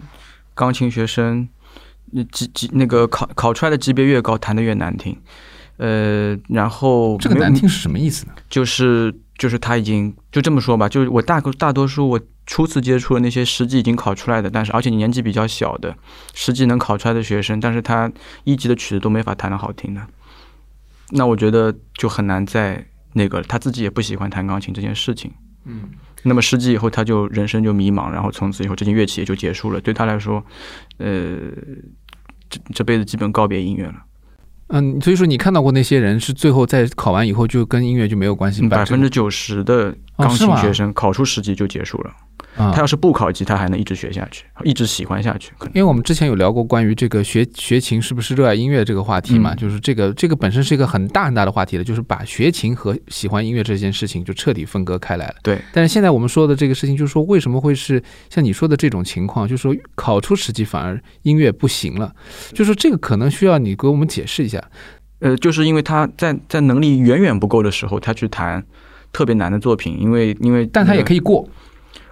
[0.54, 1.48] 钢琴学生，
[2.12, 5.16] 那级级那个考考出来的级别越高，弹的越难听。
[5.78, 8.32] 呃，然后这个难听是什么意思呢？
[8.48, 15.94] 就是就是他已经就这么说吧，就是我大大多数我初次接触的那些十级已经考出来的，但是而且年纪比较小的
[16.32, 18.10] 十级能考出来的学生，但是他
[18.44, 20.00] 一级的曲子都没法弹得好听的，
[21.10, 25.32] 那我觉得就很难在那个他自己也不喜欢弹钢琴这件事情。
[25.64, 25.82] 嗯，
[26.22, 29.80] 那么十级以后，他就人生就迷茫，然后从此以后这件乐器也就结束了。
[29.80, 30.44] 对他来说，
[30.98, 31.38] 呃，
[32.48, 33.94] 这这辈子基本告别音乐了。
[34.68, 42.10] 嗯，所以说你看到过那些人是最后在考完以后就跟音乐就没有关系，把百这个分之九十的钢琴学生考出十级就结束了。
[42.10, 42.16] 啊
[42.56, 45.52] 他要是不考级，他还能一直学下去，一直喜欢下去。
[45.58, 55.34] 可能因为我们之前有聊过关于这个学学琴是不是热爱音乐这个话题嘛，嗯就是这个这个本身是一个很大很大的话题了，就是把学琴和喜欢音乐这件事情就彻底分割开来了。
[55.42, 62.12] 对，但是现在我们说的这个事情，就是说为什么会是像你说的这种情况，就是说考出十级反而音乐不行了，
[62.50, 64.62] 就是说这个可能需要你给我们解释一下。
[65.18, 68.62] 呃，就是因为他在在能力远远不够的时候，他去弹
[69.12, 71.48] 特别难的作品，因为因为但他也可以以过，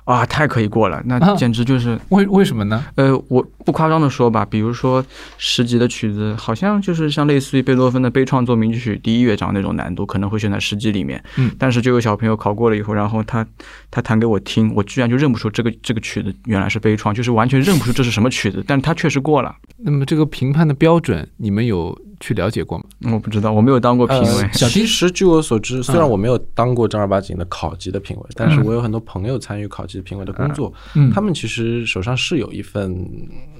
[0.05, 2.85] 啊，太可以过了，啊那简直就是 为为什么呢？
[2.97, 5.05] 呃，我不夸张的说吧，比如说
[5.39, 11.23] 十级的曲子，好像就是像类似于贝多芬的悲怆作名曲第一乐章那种难度，可能会选在十级里面。
[11.37, 13.47] 嗯但是就有小朋友考过了以后，然后他
[13.91, 19.55] 他弹给我听，我居然就认不出这个这个曲子原来是悲怆，就是完全认不出这是什么曲子，但是他确实过了。
[19.79, 22.85] 那么这个评判的标准，你们有去了解过吗？
[23.13, 24.43] 我不知道，我没有当过评委。
[24.43, 33.07] 呃其实据我所知，虽嗯然我没有当过正儿八经的考级的评委，但是我有很多朋友参与考级评委的工作，嗯他们其实手上是有一份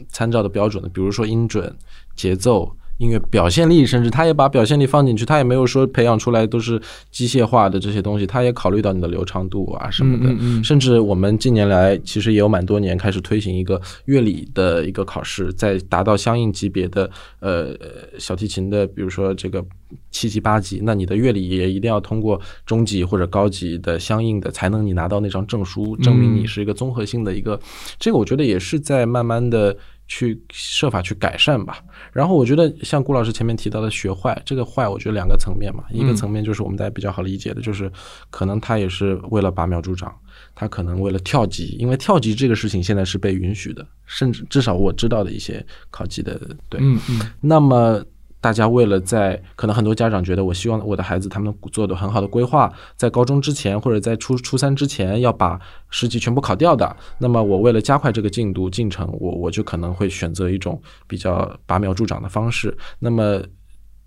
[0.09, 1.77] 参照的标准的，比如说音准、
[2.17, 2.75] 节奏。
[2.99, 6.81] 音乐表现力，甚至他也把表现力放进去，他也没有说培养出来都是
[7.11, 10.33] 机械化的这些东西，他也考虑到你的流畅度啊什么的。
[10.33, 17.77] 嗯嗯嗯甚至我们近年来其实也有蛮多年开始推行一个乐理的一个考试，在达到相应级别的呃
[18.19, 19.65] 小提琴的，比如说这个
[20.13, 27.59] 七级八级，那你的乐理也一定要通过中级或者高级的相应的，才能你拿到那张证书，证明你是一个综合性的一个。
[27.99, 29.77] 这个我觉得也是在慢慢的。
[30.07, 31.79] 去设法去改善吧，
[32.13, 37.91] 然后我觉得像顾老师前面提到的学坏，这个坏我觉得两个层面嘛，一个层面就是我们大家比较好理解的，就是
[38.31, 40.15] 可能他也是为了拔苗助长，
[40.55, 46.39] 他可能为了跳级，因为跳级这个事情现在是被允许的，甚至至少我知道的一些考级的
[46.69, 47.21] 对，嗯嗯。
[47.41, 48.05] 那么
[48.45, 56.95] 大家为了在可能很多家长觉得，我希望我的孩子他们做的很好的规划，在高中之前或者在初初三之前要把十级全部考掉的。
[57.17, 62.77] 那么我为了加快这个进度进程，我我就可能会选择一种比较拔苗助长的方式。
[62.99, 63.41] 那么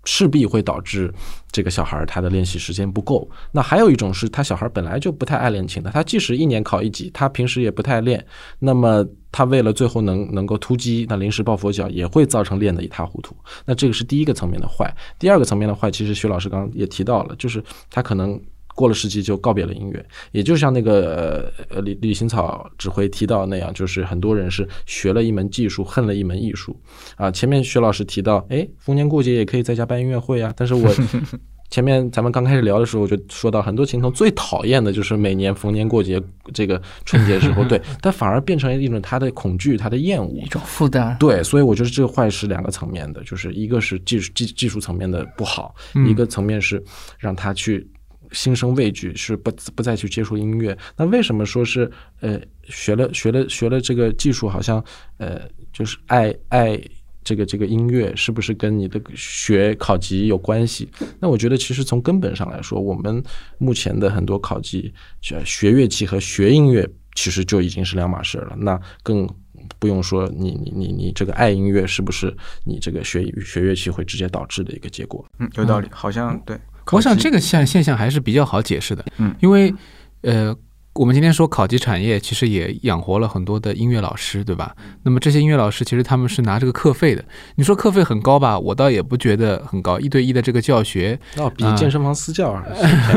[0.04, 1.12] 势必会导致
[1.50, 3.28] 这个小孩儿他的练习时间不够。
[3.52, 8.24] 那还有一种是他小孩本来就不太爱练琴的，他即使一年考一级，他平时也不太练。
[8.58, 13.36] 那么他为了最后能能够突击，那临时抱佛脚也会造成练得一塌糊涂。
[13.64, 14.92] 那这个是第一个层面的坏。
[15.18, 18.40] 第二个层面的坏，其实徐老师刚刚也提到了，就是他可能。
[18.78, 26.78] 过了十级就告别了音乐，也就像那个呃呃李李行草指挥提到那样，就是很多人是学了一门技术，恨了一门艺术
[27.16, 27.28] 啊。
[27.28, 30.88] 前面徐老师提到，哎，逢年过节也可以在家办音乐会啊，但是我
[31.70, 36.22] 前面咱们刚开始聊的时候，我就说到很多琴童最讨厌的就是每年逢年过节
[36.54, 40.46] 这个春节时候， 对，但反而变成一种他的恐惧，他的厌恶一。
[40.46, 41.16] 种负担。
[41.18, 45.74] 对，所以我觉得这个坏是两个层面的，就是一个是技术技技术层面的不好，
[46.08, 46.82] 一个层面是
[47.18, 47.86] 让他去
[48.32, 50.76] 心生畏惧，是不不再去接触音乐。
[50.96, 54.82] 那为什么说是呃学了学了学了这个技术，好像
[55.16, 55.40] 呃
[55.72, 56.80] 就是爱爱
[57.24, 60.88] 这个这个音乐，是不是跟你的学考级有关系？
[61.20, 63.22] 那我觉得其实从根本上来说，我们
[63.58, 68.56] 目前的很多考级学学乐器和学音乐其实就已经是两码事了。
[68.58, 69.28] 那更
[69.78, 75.26] 不用说你你你你这个爱音乐是不是你这个学学乐器会直接导致的一个结果？
[75.38, 76.58] 嗯，有道理，好像对。
[76.92, 79.74] 我想这个现现象还是比较好解释的，嗯，因为
[80.22, 80.54] 呃，
[80.94, 84.74] 我们今天说考级产业其实也养活了很多的音乐老师，对吧？
[85.04, 87.24] 那么这些音乐老师其实他们是拿这个课费的，
[87.54, 88.58] 你说课费很高吧？
[88.58, 92.60] 我倒也不觉得很高，一对一的这个教学那比啊健身房私教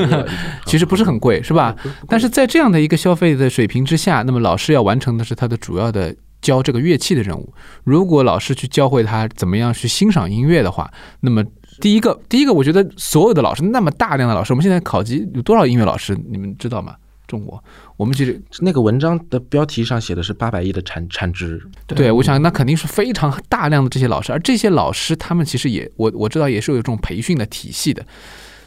[0.67, 1.75] 其实不是很贵，是吧？
[2.07, 7.51] 但是在这样的一个消费的水平之下，那么老师要完成的是他的主要的教这个乐器的任务。
[7.83, 11.43] 如果老师去教会他怎么样去欣赏音乐的话，那么
[11.81, 16.95] 第一个，第一个，我觉得所有的老师那么大量的老师，我们现在考级有多少音乐老师，你们知道吗？
[17.27, 17.63] 中国，
[17.95, 28.05] 我们其实那个文章的标题上写的是八百亿的产产值，对，我想那肯定是非常大量的这些老师，而这些老师他们其实也，我我知道也是有这种培训的体系的。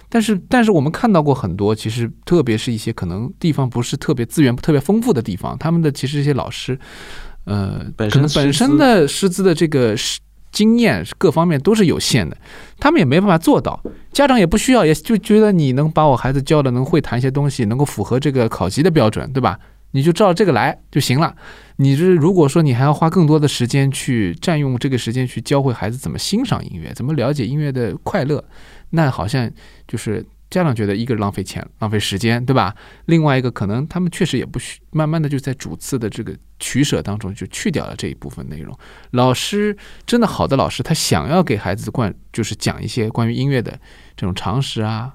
[0.08, 6.78] 但是，但是我们看到过很多，其实特别是一些可能地方不是特别资源特别丰富的地方，他们的其实这些老师，
[7.44, 10.20] 呃，本可能本身师资身的师资的这个是
[10.54, 12.36] 经验各方面都是有限的，
[12.78, 13.78] 他们也没办法做到，
[14.12, 19.58] 家长也不需要，也就觉得你能把我孩子教的能会弹一些东西，能够符合这个考级的标准，对吧？
[19.90, 21.34] 你就照这个来就行了。
[21.76, 28.42] 你是如果说你还要花更多的时间去占用这个时间去教会孩子怎么欣赏音乐，怎么了解音乐的快乐，
[28.90, 29.50] 那好像
[29.86, 32.72] 就是家长觉得一个浪费钱、浪费时间，对吧？
[33.06, 38.72] 另外一个可能他们确实也不需，慢慢的就在主次的这个取舍当中就去掉了这一部分内容。
[39.10, 43.72] 老师真的好的老师，他想要给孩子灌，就是讲一些关于音乐的
[44.16, 45.14] 这种常识啊，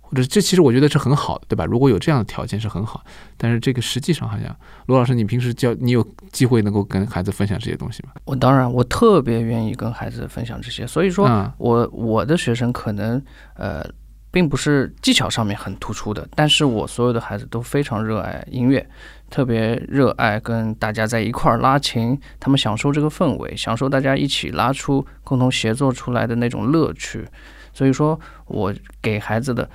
[0.00, 1.66] 或者这其实我觉得是很好的，对吧？
[1.66, 3.04] 如果有这样的条件是很好，
[3.36, 8.12] 但是这个实际上好像罗老师，你平时教你有机会能够跟孩子分享这些东西吗？
[8.24, 13.22] 我当然我特别愿意跟孩子分享这些，所以说嗯我我的学生可能
[13.54, 13.84] 呃
[14.30, 18.86] 并不是技巧上面很突出的，但是我所有的孩子都非常热爱音乐，
[19.28, 27.26] 特别热爱跟大家在一块儿拉琴，他们享受这个氛围，享受大家一起拉出共同协作出来的那种乐趣。
[27.72, 29.68] 所以说我给孩子的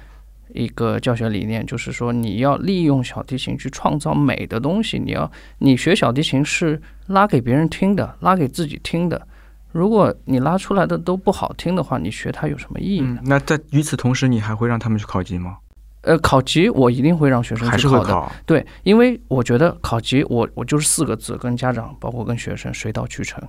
[0.53, 4.97] 一个教学理念就是说，你要利用小提琴去创造美的东西。
[4.97, 9.27] 你要你学小提琴是拉给别人听的，拉给自己听的。
[9.75, 13.19] 如果你拉出来的都不好听的话，你学它有什么意义呢？
[13.21, 15.57] 嗯，那在与此同时，你还会让他们去考级吗？
[16.03, 18.05] 呃，考级我一定会让学生还去考的。
[18.05, 18.31] 是会考？
[18.45, 23.43] 对，因为我觉得考级我我就是四个字，跟家长包括跟学生水到渠成。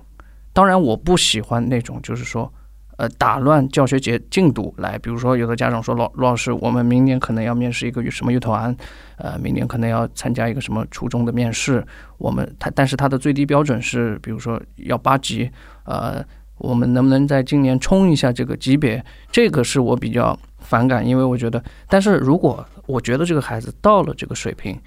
[0.51, 2.51] 当然，我不喜欢那种就是说，
[2.97, 4.97] 呃，打乱教学节进度来。
[4.97, 8.75] 比如说，有的家长说，老罗老师，我们明年可能要面试一个什么乐团，
[9.15, 11.81] 呃，明年可能要参加一个什么初中的面试。
[12.17, 15.49] 我们他但是他的最低标准是，比如说要八级，
[15.87, 16.23] 呃，
[16.59, 19.03] 我们能不能在今年冲一下这个级别？
[19.31, 24.79] 这个是我比较反感，因为我觉得，但是如果我觉得这个孩子到了这个水平，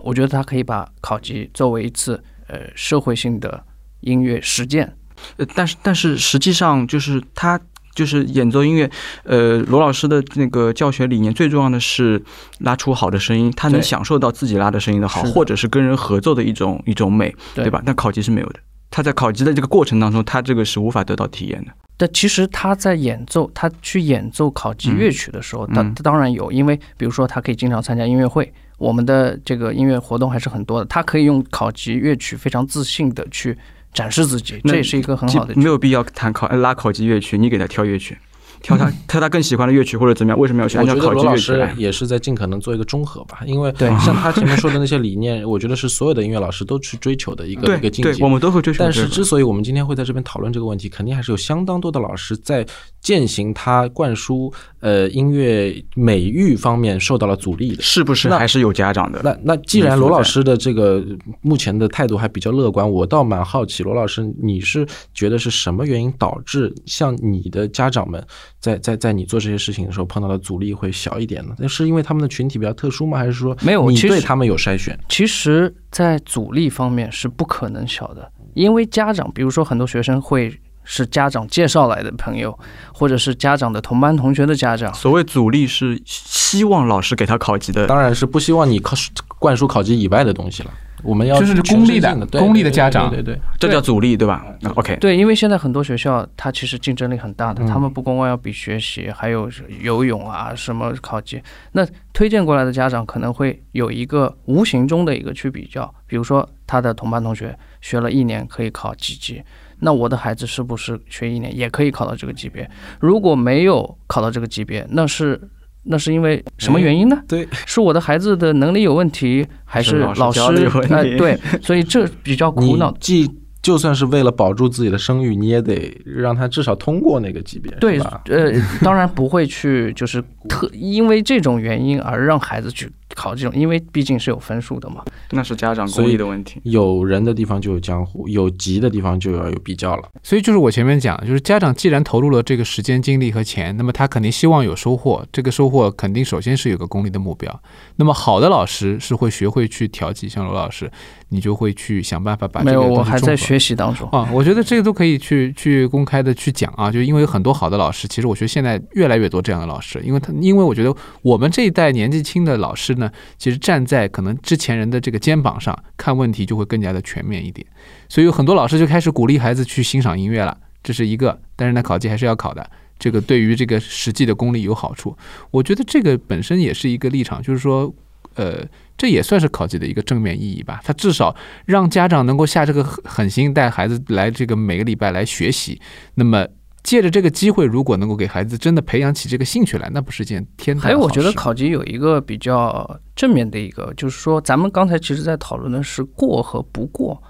[0.00, 3.62] 我觉得他可以把考级作为一次呃社会性的
[4.00, 4.94] 音乐实践。
[5.36, 7.58] 呃，但是但是实际上就是他
[7.94, 8.90] 就是演奏音乐，
[9.24, 12.22] 呃，罗老师的那个教学理念最重要的是
[12.60, 17.82] 拉出好的声音，他能享受到自己拉的声音的好，的或者是跟人合作的一种一种美，对对吧？
[17.84, 18.60] 但考级是没有的，
[18.92, 21.72] 他在考级的这个过程当中，他这个是无法得到体验的。
[21.96, 33.56] 但其实他在演奏，他去演奏考级乐曲的时候，嗯当当然有，因为比如说他可以经常参加音乐会，我们的这个音乐活动还是很多的，他可以用考级乐曲非常自信的去
[33.92, 38.18] 展示自己，这也是一个很好的没有必要弹考呃拉考级乐曲，你给他挑乐曲，
[38.62, 40.38] 挑他挑他更喜欢的乐曲或者怎么样？
[40.38, 41.74] 为什么要去我觉得按照考级罗老师乐曲来？
[41.78, 48.28] 也是在尽可能做一个综合吧，因为对像他前面说的那些理念，我觉得是所有的音乐老师都去追求的一个一个境，界我。
[48.28, 48.78] 们都会追求。
[48.82, 52.66] 但是，之所以我们今天会在这边讨论这个问题，肯定还是有相当多的老师在
[53.00, 57.82] 践行他灌输呃音乐美育方面受到了阻力的。
[57.82, 59.20] 是不是那还是有家长的？
[59.22, 61.04] 那那既然罗老师的这个
[61.42, 68.24] 目前的态度还比较乐观，我倒蛮好奇，罗老师你是觉得是什么原因导致像你的家长们
[68.62, 71.54] 在在在你做这些事情的时候碰到的阻力会小一点呢？
[71.58, 73.18] 那是因为他们的群体比较特殊吗？
[73.18, 74.96] 还是说没有其实你对他们有筛选？
[75.08, 82.56] 其实，在阻力方面是不可能小的，因为家长，比如说很多学生会是家长介绍来的朋友，
[82.94, 84.94] 或者是家长的同班同学的家长。
[84.94, 88.96] 所谓阻力是希望老师给他考级的，当然是不希望你考
[89.40, 90.70] 灌输考级以外的东西了。
[91.02, 94.46] 我们要就是全公立的公立的家长对对对，这叫阻力，对吧？
[94.60, 101.42] 那 OK，对，因为现在很多学校它其实竞争力很大的，嗯他们不光光要比学习，还有游泳啊什么考级。
[101.72, 109.42] 那推荐过来的家长可能会有一个无形中的一个去比较，比如说他的同班同学学了一年可以考几级，
[109.80, 112.68] 那我的孩子是不是学一年也可以考到这个级别？
[113.00, 115.40] 如果没有考到这个级别，那是
[115.84, 117.20] 那是因为什么原因呢？
[117.26, 122.94] 对，是我的孩子的能力有问题，还是老师老师有问题呃对，所以这比较苦你恼。
[123.00, 123.28] 既
[123.60, 127.96] 就算是为了保住自己的声誉，你也得让他至少通过那个级别，对
[128.28, 135.04] 呃，当然不会去就是特因为这种原因而让孩子去考这种，因为毕竟是有分数的嘛。
[135.30, 136.60] 那是家长功利的问题。
[136.64, 140.08] 有人的地方就有江湖，有急的地方就要有比较了。
[140.22, 145.24] 所以就是我前面讲，就是家长既然投入了这个时间、精力和钱，那么他肯定希望有收获。
[145.32, 147.62] 这个收获肯定首先是有个功利的目标。
[147.96, 150.90] 那么好的老师是会学会去调剂，像罗老师，
[151.28, 154.08] 你就会去想办法把这没有，个东西我还在学习当中。
[154.10, 167.66] 啊，我觉得这个都可以去去公开的去讲啊，就因为有很多好的老师，其实我觉得现在越来越多这样的老师，因为他因为我觉得我们这一代年纪轻的老师呢，其实站在可能之前人的这个肩膀上看问题就会更加的全面一点，
[168.08, 172.64] 所以有很多老师就开始鼓励孩子去欣赏音乐了，这是一个，但是呢考级还是要考的。
[172.98, 175.16] 这个对于这个实际的功力有好处，
[175.50, 177.92] 我觉得这个本身也是一个立场，就是说，
[178.36, 178.64] 呃，
[178.96, 180.80] 这也算是考级的一个正面意义吧。
[180.84, 181.34] 它至少
[181.66, 185.80] 让家长能够下这个狠心带孩子来这个每个礼拜来学习。
[186.14, 186.46] 那么
[186.82, 197.22] 借着这个机会，如果能够给孩子真的培养起这个兴趣来，那不是件天大还有，我觉得考级有一个比较正面的一个，就是说，咱们刚才其实在讨论的是过和不过，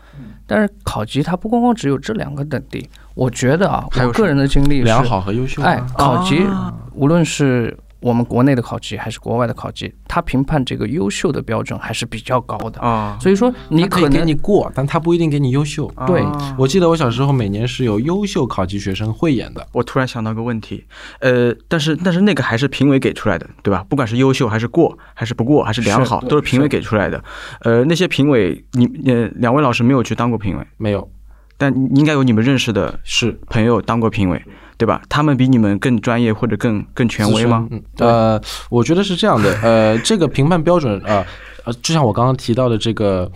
[0.47, 2.89] 但是考级它不光光只有这两个等地。
[3.15, 5.69] 我觉得啊，我个人的经历是，良好和优秀、啊。
[5.69, 12.81] 哎，考级啊无论是我们国内的考级还是国外的考级，他评判这个优秀的标准还是比较高的。
[12.81, 15.91] 啊，所以说，你他可以给你过，但他不一定给你优秀。
[16.07, 20.85] 对啊我记得我小时候每年是有优秀考级学生汇演的，我突然想到个问题，
[21.21, 23.85] 呃，但是但是那个还是评委给出来的，对吧？
[23.89, 27.23] 不管是优秀还是过，还是不过，还是良好，是都是评委给出来的。
[27.61, 31.09] 呃，那些评委，你呃两位老师没有去当过评委，没有
[31.57, 34.43] 但应该有你们认识的是朋友当过评委，
[34.83, 35.01] 对吧？
[35.09, 37.69] 他们比你们更专业或者更更权威吗？
[37.71, 41.27] 嗯，呃，我觉得是这样的，呃，这个评判标准啊，呃
[41.67, 43.31] 呃，就像我刚刚提到的这个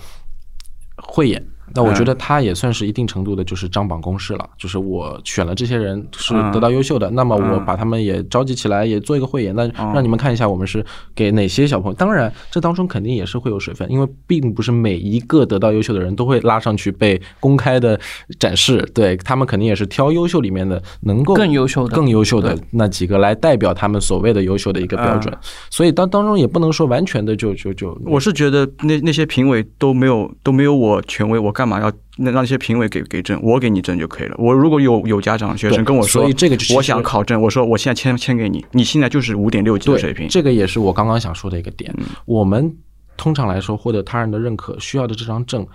[0.96, 1.40] 慧眼。
[1.76, 4.48] 那我觉得他也算是一定程度的，就是张榜公示了。
[4.56, 11.94] 就是我选了这些人是得到优秀的，那么我把他们也召集起来，也做一个汇演，那让你们看一下我们是给哪些小朋友。
[11.94, 17.98] 当然，这当中肯定也是会有水分，因为并不是每一个得到优秀的人都会拉上去被公开的
[18.38, 18.84] 展示。
[18.94, 25.32] 对他们肯定也是挑优秀里面的能够更优秀的更优秀的那几个来代表他们所谓的优秀的一个标准。
[25.70, 33.40] 所以当当中也不能说完全的就就就我是觉得那那些评委都没有都没有我权威，我干嘛要那让那些评委给给证？
[33.42, 34.36] 我给你证就可以了。
[34.38, 40.28] 我如果有有家长学生跟我说，所以这个我想考证，我说我现在签签给你，你现在就是五点六级的水平。
[40.28, 41.92] 这个也是我刚刚想说的一个点。
[41.98, 42.72] 嗯我们
[43.16, 45.66] 通常来说获得他人的认可需要的这张证，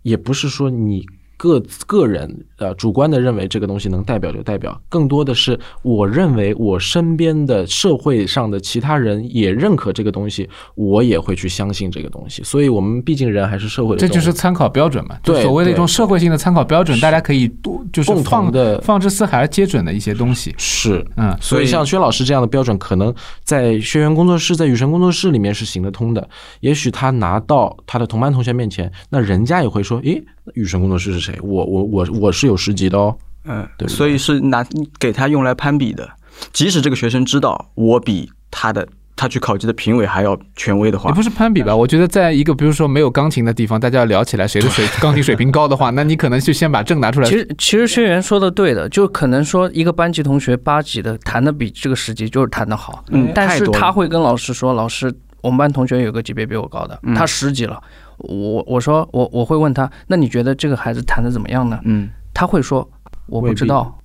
[0.00, 1.04] 也不是说你。
[1.36, 12.42] 个个人呃主观的认为这个东西能代表就代表，更多的是我认为我身边的社会上的其他人也认可这个东西，我也会去相信这个东西。
[12.42, 20.54] 所以，我们毕竟人还是社会的这，就是参考标准嘛，就对所谓的一种社会性的参考标准，大家可以多就是共同放的放之四海而皆准的一些东西。
[20.58, 26.28] 是嗯，所以像薛老师这样的标准，可能在学员工作室、在雨神工作室里面是行得通的。
[26.60, 30.22] 也许他拿到他的同班同学面前，那人家也会说：“诶，
[30.52, 31.38] 雨神工作室是谁？
[31.42, 33.16] 我我我我是有十级的哦。
[33.46, 34.64] 嗯，对对所以是拿
[34.98, 36.08] 给他用来攀比的。
[36.52, 41.74] 即使这个学生知道我比他的他去考级的评委还要权威的话也，不是攀比吧？
[41.74, 47.36] 我觉得在一个比如说没有钢琴的地方，大家要聊起来谁的水钢琴水平高的话， 那你可能就先把证拿出来其。
[47.36, 57.80] 实其实薛源说的对的，就可能说一个班级同学八级的弹的比这个十级就是弹的好，嗯，但是他会跟老师说，老师，我们班同学有个级别比我高的，嗯他十级了。
[58.18, 61.78] 我我说我我会问他，那你觉得这个孩子弹的怎么样呢？
[61.84, 62.10] 嗯。
[62.36, 62.90] 他会说
[63.26, 63.96] 我不知道，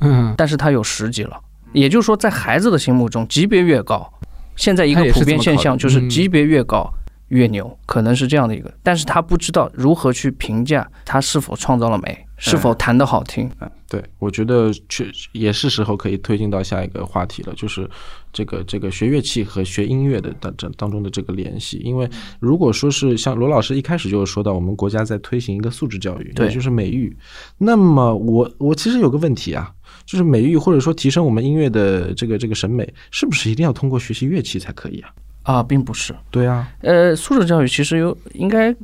[0.00, 1.40] 嗯，但是他有十级了。
[1.72, 4.12] 也就是说，在孩子的心目中，级别越高，
[4.56, 6.10] 现在一个普遍现象就是嗯。
[6.10, 6.92] 级别越高
[7.28, 13.50] 越牛，可能是这样的一个，但是他不知道如何去评价他是否创造了美，是否弹得好听。
[13.88, 17.88] 对，我觉得确也是时候可以推进到下一个话题了，就是
[18.32, 21.78] 这个这个学乐器和学音乐的当这当中的这个联系。
[21.84, 22.08] 因为
[22.40, 27.16] 如果说是像罗老师一开始就说到，我们国家在推行一个素质教育，对也就是美育。
[27.58, 29.72] 那么我我其实有个问题啊，
[30.04, 35.10] 就是美育或者说提升我们音乐的这个这个审美，是不是一定要通过学习乐器才可以啊？
[35.44, 36.12] 啊，并不是。
[36.28, 38.74] 对啊，呃，素质教育其实有应该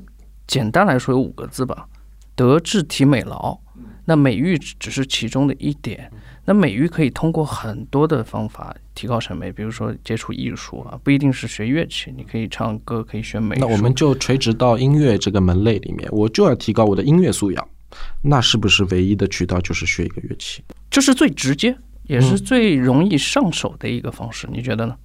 [0.46, 1.84] 简单来说有五个字吧：
[2.34, 3.58] 德智体美劳。
[4.04, 6.10] 那美育只只是其中的一点。
[6.44, 13.56] 那美育可以通过很多的方法提高审美，比如说接触艺术啊，不一定是学乐器，你可以唱歌，可以学美。
[13.60, 17.68] 那我们就垂直到音乐这个门类里面，我就要提高我的音乐素养，
[18.22, 20.64] 那是不是唯一的渠道就是学一个乐器？
[20.90, 21.76] 这是最直接，
[22.08, 24.96] 也是最容易上手的一个方式，你觉得呢？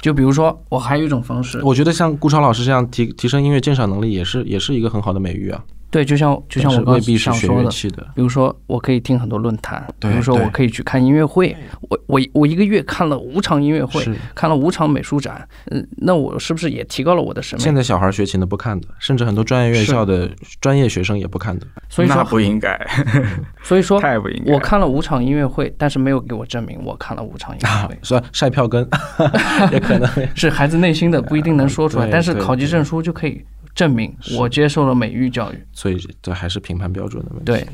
[0.00, 5.62] 就比如说，我还有一种方式，我觉得像顾超老师这样提提升音乐鉴赏能力，也是也是一个很好的美育啊。
[5.90, 8.06] 对，就像就像我刚但是未必是学想说的，的。
[8.14, 17.64] 比如说，我可以听很多论坛，比如说我可以去看音乐会，我我我一个月看了五场音乐会，看了五场美术展，嗯，那我是不是也提高了我的审美？
[17.64, 20.30] 现在小孩学琴的不看的，甚至很多专业院校的
[20.60, 21.66] 专业学生也不看的。
[21.88, 22.78] 所以说，不应该，
[23.64, 24.52] 所以说 太不应该。
[24.52, 28.88] 我看了五场音乐会，但是没有给我证明我看了五场音乐啊会，，说晒票根
[29.72, 30.08] 也可能。
[30.36, 33.44] 是孩子内心的不一定能说出来，但是考级证书就可以
[33.80, 35.56] 证明我接受了美育教育。
[35.72, 37.44] 所以这还是评判标准的问题。
[37.46, 37.66] 对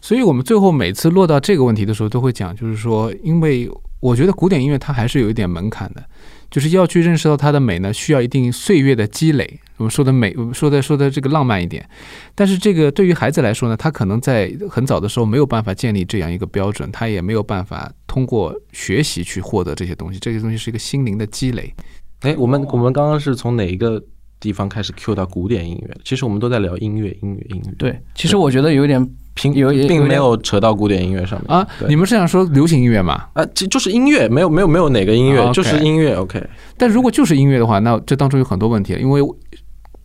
[0.00, 3.68] 所以我们最后每次落到这个问题的时候，都会讲，就是说，因为
[4.00, 6.04] 我觉得古典音乐它还是有一点门槛的，
[6.50, 9.60] 就是要去认识到它的美呢，需要一定岁月的积累。
[9.78, 11.88] 我们说的美，我们说的说的这个浪漫一点，
[12.34, 20.18] 但是这个对于孩子来说呢，他可能在很早的时候没有办法建立这样一个标准，他也没有办法通过学习去获得这些东西。
[20.20, 21.74] 这些东西是一个心灵的积累。
[22.20, 24.00] 哎，我们我们刚刚是从哪一个
[24.42, 25.96] 地方开始 Q 到古典音乐？
[26.04, 27.72] 其实我们都在聊音乐，音乐，音乐。
[27.78, 33.28] 对，其实我觉得有点平有有并没有有扯到古典音乐上面啊，你们是想说流行音乐吗？
[33.34, 36.14] 啊，这就是音乐，没有没有没有哪个音乐，就是音乐。
[36.16, 36.44] OK，
[36.76, 39.22] 但如果就是音乐的话，那这当中有很多问题，因为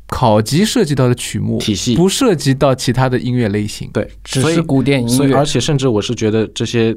[0.05, 3.89] 考级涉及到的曲目体系不涉及到其他的音乐类型。
[3.91, 5.43] 对，所以只是古典音乐而。
[5.43, 6.95] 且甚至我是觉得这些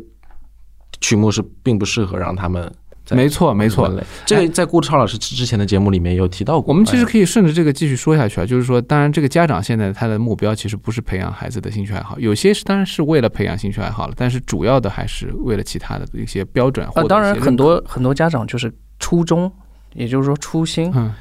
[1.00, 2.70] 曲目是并不适合让他们在
[3.16, 3.92] 没错，没错。
[4.24, 6.72] 这个在顾超老师之之前的节目里面有提到过。
[6.72, 16.86] 我们其实哎可以顺着这个继续说下去啊，就是说，当然这个家长现在他的目标其实不是培养孩子的兴趣爱好，有些是当然是为了培养兴趣爱好了，但是主要的还是为了其他的一些标准。
[16.94, 19.50] 呃，当然很多，很多家长就是初衷，
[19.94, 21.12] 也就是说初心嗯，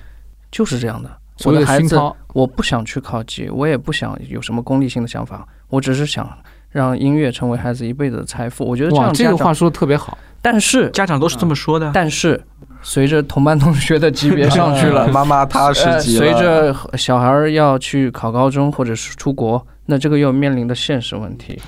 [0.52, 1.10] 就是这样的。
[1.46, 1.98] 我的孩子，
[2.34, 6.30] 我不想去考级，我也不想有什么功利性的想法，我只是想
[6.70, 8.64] 让音乐成为孩子一辈子的财富。
[8.66, 10.18] 我觉得这，样这个话说的特别好。
[10.42, 11.92] 但是家长都是这么说的。
[11.94, 12.42] 但是
[12.82, 16.26] 随着同班同学的级别上去了， 妈妈踏实呃，极了。
[16.26, 21.60] 随着小孩儿要去考高中或者是出国，那这个又面临的现实问题。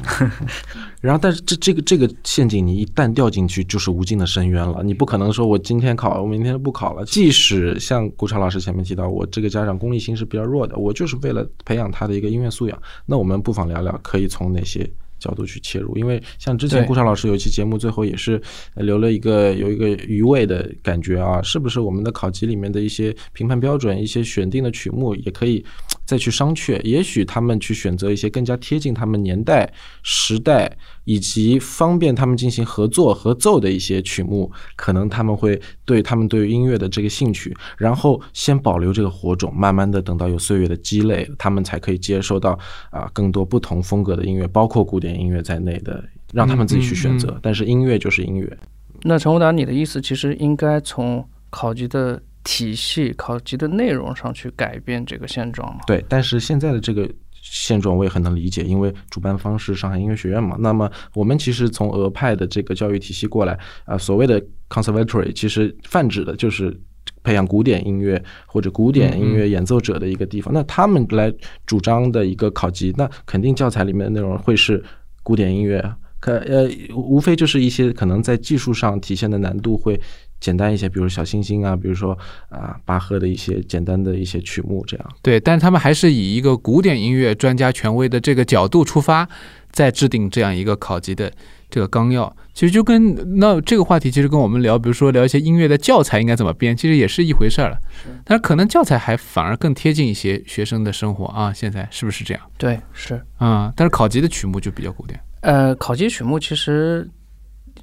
[1.01, 4.83] 然后，但是这这个这个陷阱，你一旦掉进去，就是无尽的深渊了。
[4.83, 7.03] 你不可能说我今天考，我明天不考了。
[7.05, 12.79] 即使像顾超老师前面提到，我这个家长功利心是比较弱的，我就是为了培养他的一个音乐素养。
[13.07, 15.97] 那我们不妨聊聊，可以从哪些角度去切入？
[15.97, 18.39] 因为像之前对顾超老师有一期节目，最后也是
[18.75, 25.65] 呃留了一个有一个余味的感觉啊，是不是我们的考级里面的一些评判标准、一些选定的曲目，也可以
[26.11, 26.77] 再去商榷？
[26.83, 29.71] 也许他们去选择一些更加贴近他们年代、
[30.03, 30.69] 时代
[31.05, 42.59] 以及方便他们进行合作合奏的一些曲目，可能他们会对他们对于音乐的这个兴趣，然后先保留这个火种，慢慢的等到有岁月的积累，他们才可以接受到
[42.89, 46.03] 啊更多不同风格的音乐，包括古典音乐在内的，
[46.33, 47.29] 让他们自己去选择。
[47.29, 48.57] 嗯嗯但是音乐就是音乐，
[49.03, 55.81] 那陈宏达，你的意思其实应该从考级的体系、考级的内容上去改变这个现状吗？
[55.87, 57.09] 对，但是现在的这个
[57.41, 60.55] 现状我也很能理解，因为主办方是上海音乐学院嘛。
[60.59, 66.79] 那么我们其实从俄派的这个教育体系过来啊、所谓的 conservatory 其实泛指的就是。
[67.23, 71.31] 培养古典音乐或者古典音乐演奏者的一个地方，那他们来
[71.67, 74.83] 主张的一个考级，那肯定教材里面的内容会是
[75.21, 79.99] 古典音乐啊，可呃，无非就是一些可能在技术上体现的难度会
[80.41, 82.17] 简单一些，比如小星星啊，比如说
[82.49, 85.09] 啊巴赫的一些简单的一些曲目这样。
[85.21, 89.25] 对，但是他们还是以一个古典音乐专家权威的这个角度出发，
[89.71, 91.31] 在制定这样一个考级的
[91.69, 92.35] 这个纲要。
[92.53, 97.77] 其实就跟那这个话题，其实跟我们聊，比如说聊一些音乐的教材应该怎么编，其实也是一回事儿了。
[98.25, 103.21] 但是可能教材还反而更贴近一些学生的生活啊，现在是不是这样对，是。
[103.37, 105.17] 啊、但是考级的曲目就比较古典。
[105.41, 107.09] 呃，考级曲目其实，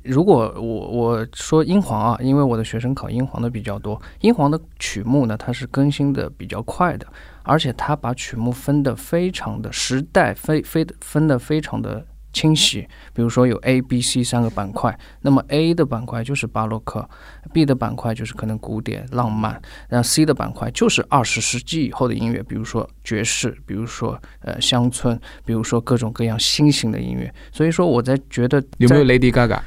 [0.08, 7.06] 如果我我说英皇啊，因为我的学生考英皇的比较多，英皇的曲目呢，它是更新的比较快的，
[7.42, 12.02] 而且它把曲目分得非常的时代非非分得非常的
[12.32, 12.88] 清晰。
[13.12, 17.06] 比如说有 A、B、C 三个板块，那么 A 的板块就是巴洛克
[17.52, 27.30] ，B 的板块就是可能古典浪漫，然后 C 的板块就是二十世纪以后的音乐，比如说爵士，比如说呃乡村，比如说各种各样新型的音乐。
[27.52, 29.60] 所以说我在觉得有没有 Lady Gaga？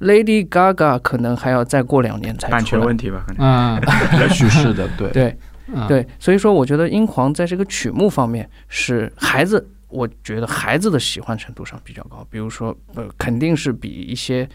[0.00, 4.20] Lady Gaga 可能还要再过两年才版出来权问题吧，可能。
[4.20, 5.36] 也许是的， 对对
[5.74, 12.26] 啊，对，所以说我觉得英皇在这个曲目方面是孩子，我觉得孩子的喜欢程度上比较高。
[12.30, 14.48] 比如说，呃，肯定是比一些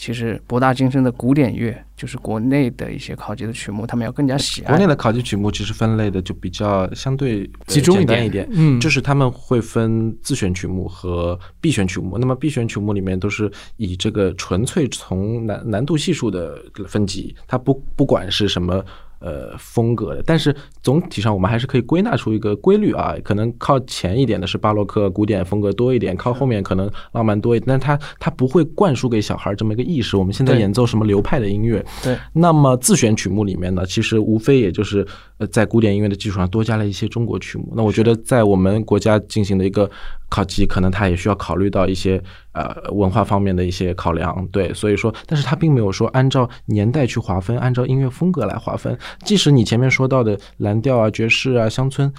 [0.00, 4.68] 其实博大精深的古典乐，就是国内的一些考级的曲目，他们要更加喜爱。
[4.68, 12.16] 国内的考级曲目其实分类的就比较相对呃集中点简单一点，嗯，就是他们会分自选曲目和必选曲目。
[12.16, 18.82] 那么必选曲目里面都是以这个纯粹从难难度系数的分级，它不不管是什么。
[19.20, 23.14] 呃，风格的，但是总体上我们还是可以归纳出一个规律啊。
[23.22, 27.66] 可能靠前一点的是巴洛克古典风格多一点，靠后面可能浪漫多一点。
[27.68, 30.16] 但是它它不会灌输给小孩这么一个意识。
[30.16, 35.06] 我们现在演奏什么流派的音乐，对，那么自选曲目里面呢，其实无非也就是
[35.36, 37.72] 呃在古典音乐的基础上多加了一些中国曲目。
[37.76, 39.90] 那我觉得在我们国家进行的一个
[40.30, 42.22] 考级，可能他也需要考虑到一些
[42.52, 48.96] 呃文化方面的一些考量，对，所以说，但是他并没有说按照年代去划分，按照音乐风格来划分。
[49.24, 52.10] 即使你前面说到的蓝调啊、爵士啊、乡村，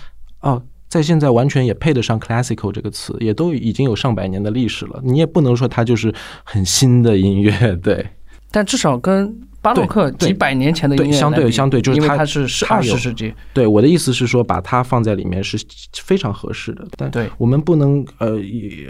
[0.42, 8.06] 哦，在现在完全也配得上 classical 这个词，也都已经有上百年的历史了，你也不能说它就是很新的音乐，对。
[8.52, 15.58] 但至少跟巴洛克几百年前的音乐对相对相对就是它因为它是是二十世纪，对我的意思是说，把它放在里面是
[15.94, 18.38] 非常合适的，但对我们不能呃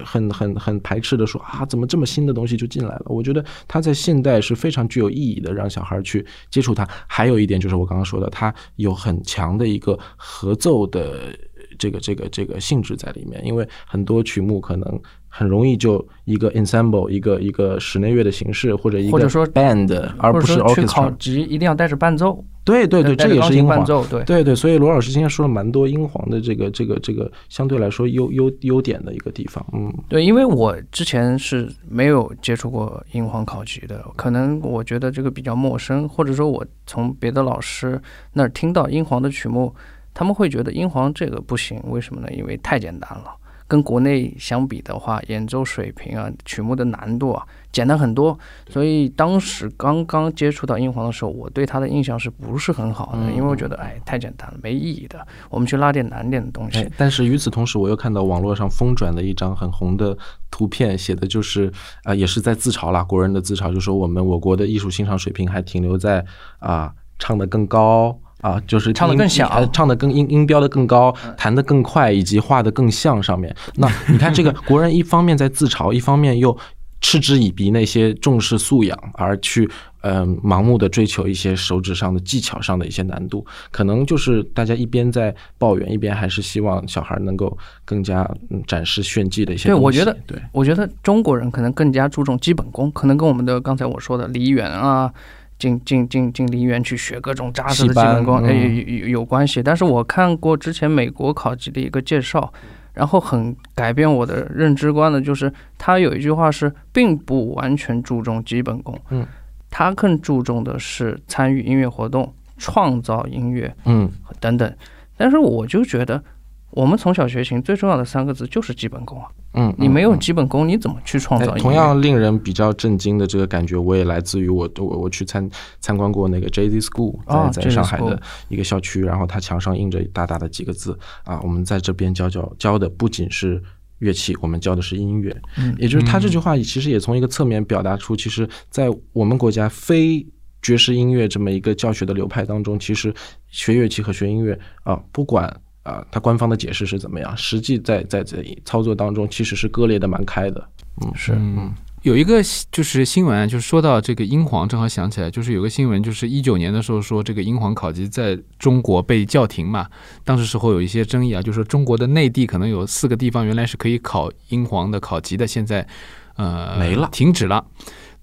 [0.05, 3.03] 很很很排斥的说啊，怎么这么新的东西就进来了？
[3.07, 6.87] 我觉得它在现代是非常具有意义的，让小孩去接触它。
[7.05, 11.35] 还有一点就是我刚刚说的，它有很强的一个合奏的
[11.77, 15.01] 这个这个这个性质在里面，因为很多曲目可能
[15.33, 21.09] 很容易就一个 ensemble 一个一个室内乐的形式或者一个或者说 band，而不是去考。
[21.11, 23.77] 级一定要带着伴奏，对对对，这也是英皇。
[23.77, 24.23] 伴奏，对。
[24.25, 38.01] 对对，所以罗老师今天说了蛮多英皇的这个这个这个相对来说优优优点的一个地方，嗯，对，因为我之前是没有接触过英皇考级的，可能我觉得这个比较陌生，或者说我从别的老师
[38.33, 39.73] 那儿听到英皇的曲目，
[40.13, 42.27] 他们会觉得英皇这个不行，为什么呢？
[42.31, 43.35] 因为太简单了。
[43.71, 47.41] 跟国内相比的话，演奏水平啊，曲目的难度啊，
[47.71, 48.37] 简单很多。
[48.67, 53.19] 所以当时刚刚接触到英皇的时候，我对他的印象是不是很好的？
[53.21, 55.25] 嗯因为我觉得，哎，太简单了，没意义的。
[55.49, 60.17] 我们去拉点难点的东西哎。，但是与此同时，我又看到网络上疯转的一张很红的
[60.49, 61.71] 图片，写的就是
[62.03, 66.25] 啊、也是在自嘲啦，国人的自嘲，就说我们我国的艺术欣赏水平还停留在
[66.59, 68.19] 啊、唱得更高。
[68.41, 73.55] 啊，就是唱的更响呃唱的更音音标的更高，弹得更快，以及画得更像上面。
[73.75, 76.55] 那你看，这个国人一方面在自嘲，一方面又
[76.99, 79.69] 嗤之以鼻那些重视素养而去
[80.03, 89.79] 嗯、盲目的追求一些手指上的技巧上的一些难度，可能就是大家一边在抱怨，一边还是希望小孩能够更加嗯展示炫技的一些东西。
[89.79, 95.13] 对我觉得对，我觉得中国人可能更加注重基本功，可能跟我们的刚才我说的梨园啊，
[95.61, 99.61] 进进进进梨园去学各种扎实的基本功，哎，嗯有有有关系。
[99.61, 102.51] 但是我看过之前美国考级的一个介绍，
[102.95, 109.23] 然后很改变我的认知观的，就是他有一句话是，并不完全注重基本功，嗯，
[109.69, 114.09] 他更注重的是参与音乐活动、创造音乐嗯，
[114.39, 114.73] 等等。
[115.15, 116.23] 但是我就觉得。
[116.71, 119.27] 我们从小学琴最重要的三个字就是基本功啊！
[119.53, 121.57] 嗯，你没有嗯基本功，你怎么去创造音乐？
[121.57, 125.49] 哎同样令人比较震惊的这个感觉，我也来自于我我我去参
[125.79, 133.61] 参观过那个 Jay Z School，在、哦在上海的一个校区，然后它墙上印着大大的几个字啊，我们在这边教教教的不仅是
[133.99, 140.25] 乐器，我们教的是音乐，嗯也就是他这句话其实也从一个侧面表达出，其实在我们国家非。
[140.63, 143.11] 爵士音乐这么一个教学的流派当中，其实
[143.47, 145.51] 学乐器和学音乐啊，不管
[145.83, 150.69] 啊，它官方的解释是怎么样，实际在在在操作当中其实是割裂的蛮开的。
[151.01, 151.73] 嗯，是嗯，
[152.03, 159.87] 有一个就是新闻啊，就是说到这个英皇，正好想起来，就是有个新闻，就是一九年的时候说这个英皇考级在中国被叫停嘛，
[160.23, 165.87] 当时时候有一些争议啊，就是说中国的内地可能有四个地方原来是可以考英皇的考级的，现在
[166.35, 167.09] 呃没了。
[167.11, 167.65] 停止了。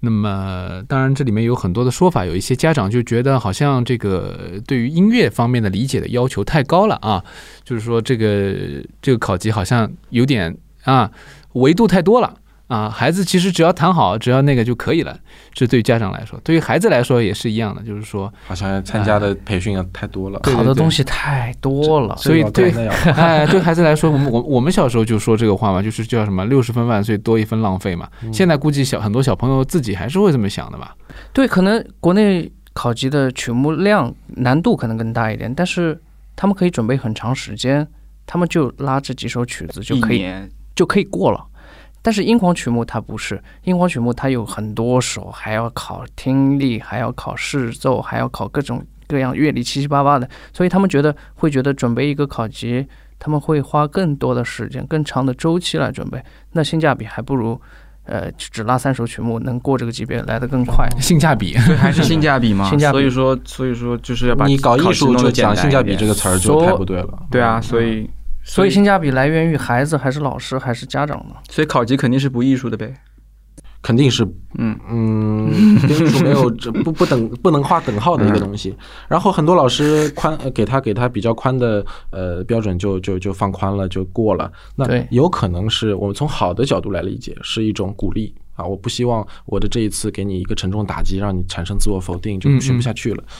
[0.01, 7.21] 那么，当然这里面有很多的说法，有一些家长就觉得好像这个对于音乐方面的理解的要求太高了啊，
[7.65, 8.55] 就是说这个
[9.01, 11.11] 这个考级好像有点啊
[11.53, 12.38] 维度太多了。
[12.69, 15.17] 啊，孩子其实只要弹好，只要那个就可以了。
[15.51, 20.39] 这对于家长来说，对于孩子来说也是一样的，就是说，好像参加的培训啊太多了。
[20.41, 22.71] 考的东西太多了，所以对
[23.15, 28.07] 哎，对孩子来说，我们我我们小时候就说这个话嘛，就是叫什么“六十分万岁，多一分浪费”嘛。
[28.31, 30.95] 现在估计小很多小朋友自己还是会这么想的吧？
[31.33, 35.99] 对，可能国内考级的曲目量难度可能更大一点，但是
[36.35, 37.85] 他们可以准备很长时间，
[38.27, 40.23] 他们就拉这几首曲子就可以
[40.75, 41.43] 就可以过了。
[42.01, 52.87] 但是英皇曲目它不是，英皇曲目它有很多首，还要考听力，还要考视奏，还要考各种各样乐理七七八八的，所以他们觉得会觉得准备一个考级，
[53.17, 56.23] 他们会花更多的时间、更长的周期来准备，
[56.53, 57.59] 那性价比还不如，
[58.05, 60.87] 呃，只拉三首曲目能过这个级别来得更快。
[61.01, 62.69] 性价比，对，还 是性价比嘛。
[62.69, 67.19] 性价比所以说，所以说就是要把你搞艺术就讲性价比这个词儿就太不对了。
[67.29, 68.09] 对啊，所以
[68.49, 71.35] 所以性价比来源于孩子还是老师还是家长呢？
[71.49, 72.93] 所以考级肯定是不艺术的呗。
[73.81, 74.27] 肯定是
[74.57, 78.75] 嗯，嗯，跟艺术没有这 不不等不能划等号的一个东西。
[79.07, 84.51] 然后很多老师宽呃给他给他比较宽的呃标准就就就放宽了就过了。
[84.75, 88.65] 那有可能是我们从好的角度来理解，是一种鼓励啊。
[88.65, 93.23] 我不希望我的这一次给你一个沉重打击，让你产生自我否定，就学不下去了。
[93.23, 93.33] 嗯，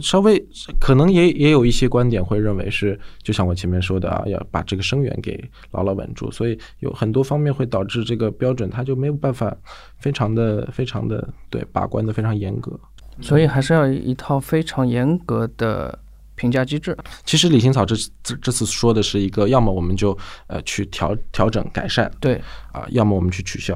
[0.00, 0.42] 稍微
[0.80, 5.38] 可能也也有一些观点会认为是，就像我前面说的啊，要把这个生源给
[5.70, 9.54] 牢牢稳住，所以有很多方面会导致这个标准它就没有办法
[9.98, 12.78] 非常的非常的对把关的非常严格。
[13.20, 15.98] 所以还是要一套非常严格的
[16.34, 16.96] 评价机制。
[17.24, 20.16] 其实李行草这这这次说的是一个，要么我们就
[20.48, 22.34] 呃去调调整改善对，
[22.72, 23.74] 啊、要么我们去取消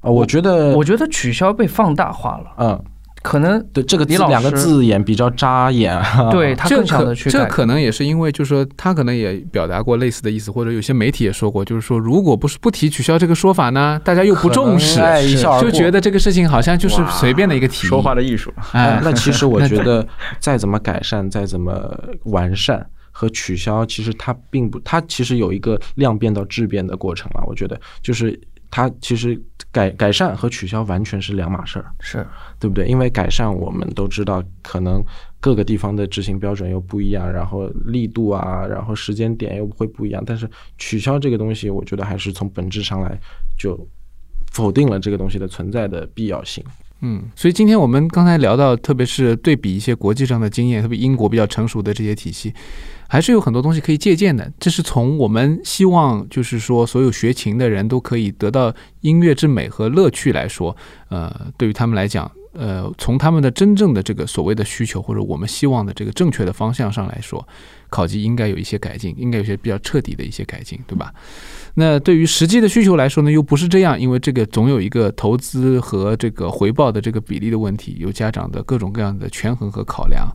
[0.00, 2.84] 啊、我觉得我觉得取消被放大化了，嗯，
[3.22, 5.96] 可能对这个字两个字眼比较扎眼
[6.30, 7.46] 对他更想的去改。
[7.46, 15.00] 可能也是因为，就是说他可能也表达过类似的意思，或者有些媒体也说过，就是说如果不是不提取消这个说法呢，大家又不重视，
[15.60, 17.88] 就觉得这个事情好像就是随便的一个提议。
[17.88, 20.06] 说话的艺术，哎哎，，那其实我觉得
[20.40, 27.44] 再怎么改善，再怎么完善和取消，其实它并不，它其实有一个量变到质变的过程了。
[27.46, 27.80] 我觉得。
[28.02, 28.38] 就是
[28.70, 29.40] 它其实
[29.72, 32.24] 改改善和取消完全是两码事儿，是
[32.60, 32.86] 对不对？
[32.86, 35.02] 因为改善我们都知道，可能
[35.40, 40.22] 各个地方的执行标准又不一样，然后力度啊，然后时间点又会不一样。
[40.26, 43.18] 但是取消这个东西，我觉得还是从本质上来
[43.58, 43.78] 就
[44.52, 46.62] 否定了这个东西的存在的必要性。
[47.04, 52.54] 嗯，所以今天我们刚才聊到，特别是对比一些国际上的经验，特别英国比较成熟的这些体系，
[53.08, 54.48] 还是有很多东西可以借鉴的。
[54.60, 60.76] 这是从我们希望，就是说所有学琴的人都可以得到音乐之美和乐趣来说，
[61.08, 67.46] 呃，对于他们来讲，呃，从他们的真正的这个所谓的需求或者我们希望的这个正确的方向上来说，
[67.88, 71.12] 考级应该有一些改进，应该有一些比较彻底的一些改进，对吧？
[71.74, 80.28] 那对于实际的需求来说呢，又不是这样，因为这个总有一个投资和这个回报的这个比例的问题，有家长的各种各样的权衡和考量。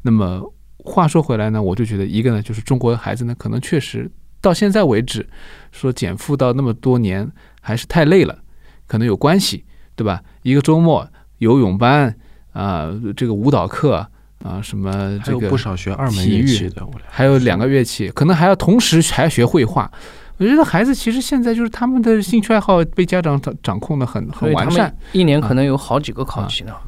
[0.00, 0.42] 那么
[0.78, 4.10] 话说回来呢，我就觉得一个呢，就是中国的孩子呢，可能确实
[4.40, 5.28] 到现在为止，
[5.70, 8.38] 说减负到那么多年还是太累了，
[8.86, 10.22] 可能有关系，对吧？
[10.42, 11.06] 一个周末
[11.38, 12.14] 游泳班
[12.52, 14.06] 啊、这个舞蹈课
[14.44, 19.90] 啊、什么还有这个不少学二门体育乐器的，还有两个乐器，可能还要同时还要学绘画。
[20.36, 26.72] 我觉得孩子其实现在就是他们的兴趣爱好被家长掌掌控的很很完善一年可能有好几个考级呢。
[26.72, 26.78] 啊，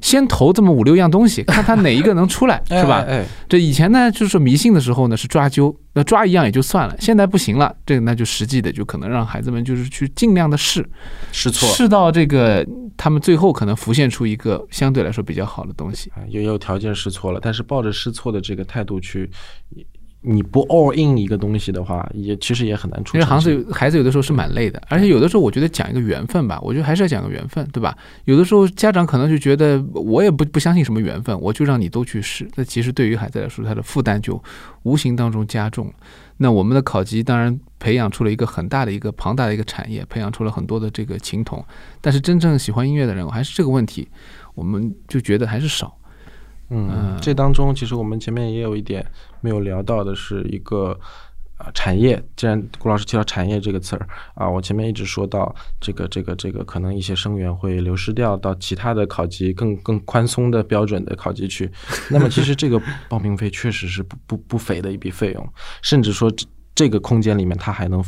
[0.00, 3.04] 先投这么五六样东西， 看他哪一个能出来，是吧？
[3.48, 10.88] 这以前呢，就是迷信的时候呢是抓阄，那抓一样也就算了，现在不行了，这个那就实际的就可能让孩子们就是去尽量的试，
[11.32, 12.66] 试错，试到这个
[12.96, 16.10] 他们最后可能浮现出一个相对来说比较好的东西。
[16.14, 19.30] 啊也有条件试错了，但是抱着试错的这个态度去，
[20.20, 23.38] 你不 all in 一个东西的话，也其实也很难出因为孩。
[23.38, 27.96] 子有孩子有的时候是蛮累的，而且有的时候我觉得讲一个缘分吧，我觉得还是要讲个缘分，对吧？
[28.24, 32.48] 有的时候家长可能就觉得我也不不相信什么缘分，我就让你都去试。
[32.56, 34.42] 那其实对于孩子来说，他的负担就
[34.82, 35.92] 无形当中加重了。
[36.36, 41.64] 那我们的考级当然培养出了一个很大的一个庞大的一个产业，培养出了很多的这个琴童，
[42.00, 44.08] 但是真正喜欢音乐的人，我还是这个问题，
[44.54, 45.96] 我们就觉得还是少。
[46.70, 49.04] 嗯嗯，这当中其实我们前面也有一点
[49.40, 50.98] 没有聊到的，是一个
[51.56, 52.22] 啊产业。
[52.36, 61.70] 既然郭老师提到产业这个词儿啊，我前面一直说到这个这个这个，可能一些生源会流失掉到其他的考级更更宽松的标准的考级去。
[62.10, 68.02] 那么其实这个报名费确实是不不不菲的一笔费用，甚至说这这个空间里面它还能。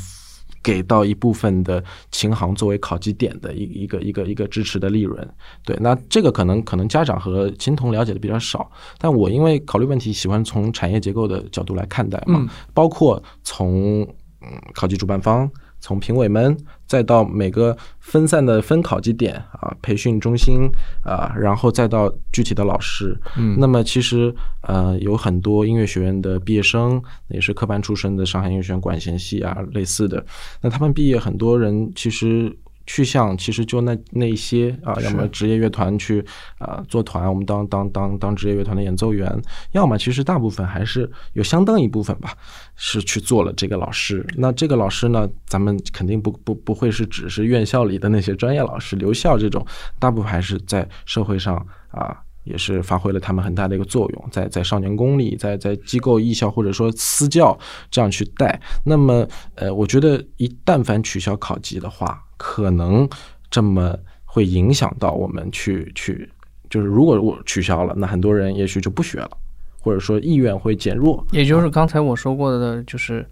[0.62, 5.26] 给到一部分的琴行作为考级点的一一个一个一个支持的利润，
[5.64, 12.48] 对，那这个可能可能家长和琴童了解的比较少，但我因为考虑问题，喜欢从产业结构的角度来看待嘛，嗯。
[12.74, 14.02] 包括从
[14.42, 15.50] 嗯考级主办方，
[15.80, 16.56] 从评委们，
[16.90, 20.68] 再到每个分散的分考级点啊，培训中心
[21.04, 30.26] 啊，然后再到具体的老师，嗯那么其实呃有很多音乐学院的毕业生，也是科班出身的上海音乐学院管弦系啊类似的，
[30.62, 32.52] 那他们毕业很多人其实。
[32.92, 36.24] 去向其实就那那些啊，要么职业乐团去
[36.58, 42.34] 啊做团，我们当当当当职业乐团的演奏员，要么其实大部分还是有相当一部分吧，
[42.74, 44.26] 是去做了这个老师。
[44.36, 49.64] 那这个老师呢，咱们肯定不不不会是只是院校里的那些专业老师留校这种，
[50.00, 51.54] 大部分还是在社会上
[51.92, 52.16] 啊。
[52.44, 57.56] 也是发挥了他们很大的一个作用，在在少年宫里，在在机构艺校或者说私教
[57.90, 58.58] 这样去带。
[58.82, 63.06] 那么，呃，我觉得一但凡取消考级的话，可能
[63.50, 66.26] 这么会影响到我们去去，
[66.70, 69.30] 就是如果我取消了，那很多人也许就不学了，
[69.78, 71.22] 或者说意愿会减弱。
[71.32, 73.28] 也就是刚才我说过的，就是，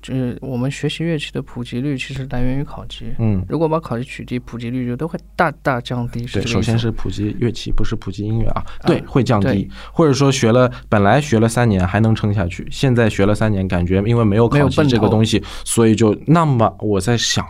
[0.00, 3.12] 这我们学习乐器的普及率其实来源于考级。
[3.18, 6.24] 嗯，如果把考级取缔，普及率就都会大大降低。
[6.26, 8.64] 对，首先是普及乐器，不是普及音乐啊。
[8.86, 17.44] 对，啊会降低，或者说学了本来学了三年还能撑下去，现在学了三年，感觉因为没有考级这个东西，所以就那么我在想，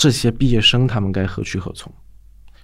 [0.00, 1.92] 这些毕业生他们该何去何从？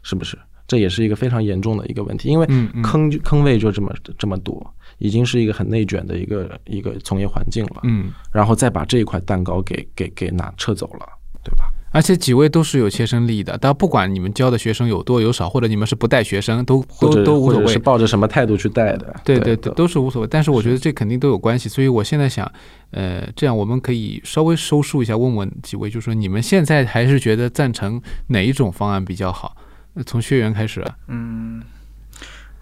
[0.03, 0.39] 是不是？
[0.66, 2.47] 这也是一个非常严重的一个问题，因为
[2.82, 7.82] 坑坑位就这么这么多，已经是一个很内卷的一个一个从业环境了。
[7.84, 11.07] 嗯，然后再把这一块蛋糕给给给拿撤走了，
[11.45, 11.70] 对吧？
[11.97, 17.78] 而且几位都是有切身利益的，但不管你们教的学生有多有少，或者你们是不带学生，都都都无所谓或者是。
[17.78, 19.16] 抱着什么态度去带的？
[19.24, 20.28] 对对对，都是无所谓。
[20.30, 22.53] 但是我觉得这肯定都有关系，所以我现在想，
[22.90, 29.57] 呃，这样我们可以稍微收束一下，问问几位，就说你们现在还是觉得赞成哪一种方案比较好？
[29.94, 31.62] 呃从学员开始啊，嗯，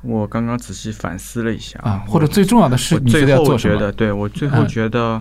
[0.02, 3.74] 我刚刚仔细反思了一下啊或者最重要的是你觉得最后要做什么？
[3.74, 5.20] 觉得，对我最后嗯觉得，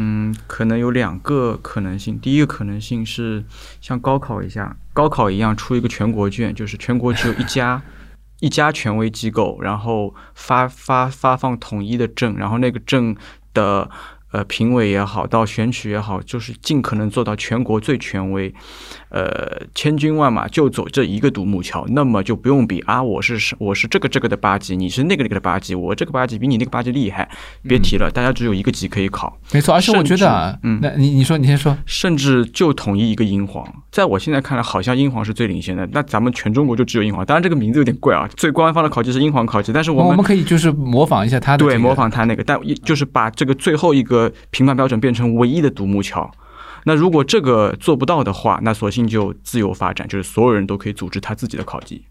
[0.00, 2.18] 嗯，可能有两个可能性。
[2.20, 3.44] 第一个可能性是
[3.80, 7.82] 像高考一下，高考一样出一个全国卷，就是全国只有一家
[8.38, 13.16] 一家权威机构，然后发发发放统一的证，然后那个证
[13.52, 13.90] 的。
[14.30, 18.52] 呃，评委也好，到选取也好，就是尽可能做到全国最权威，
[19.10, 27.28] 呃，千军万马就走这一个独木桥，那么就不用比啊，我是我是这个这个的八级，你是那个那个的八级，我这个八级比你那个八级厉害，
[27.62, 33.66] 别提了，大家只有一个级可以考，没错，而且我觉得啊，嗯那你你说你先说，甚至就统一一个英皇。
[33.90, 35.88] 在我现在看来，好像英皇是最领先的。
[35.92, 38.28] 那咱们全中国就只有英皇，当然这个名字有点怪啊。
[38.36, 44.17] 最官方的考级是英皇考级，但是我们我们可以就是模仿一下他对模仿他那个，但一就是把这个最后一个
[44.50, 46.30] 评判标准变成唯一的独木桥。
[46.84, 52.04] 那如果这个做不到的话，那索性就自由发展，就是所有人都可以组织他自己的考级，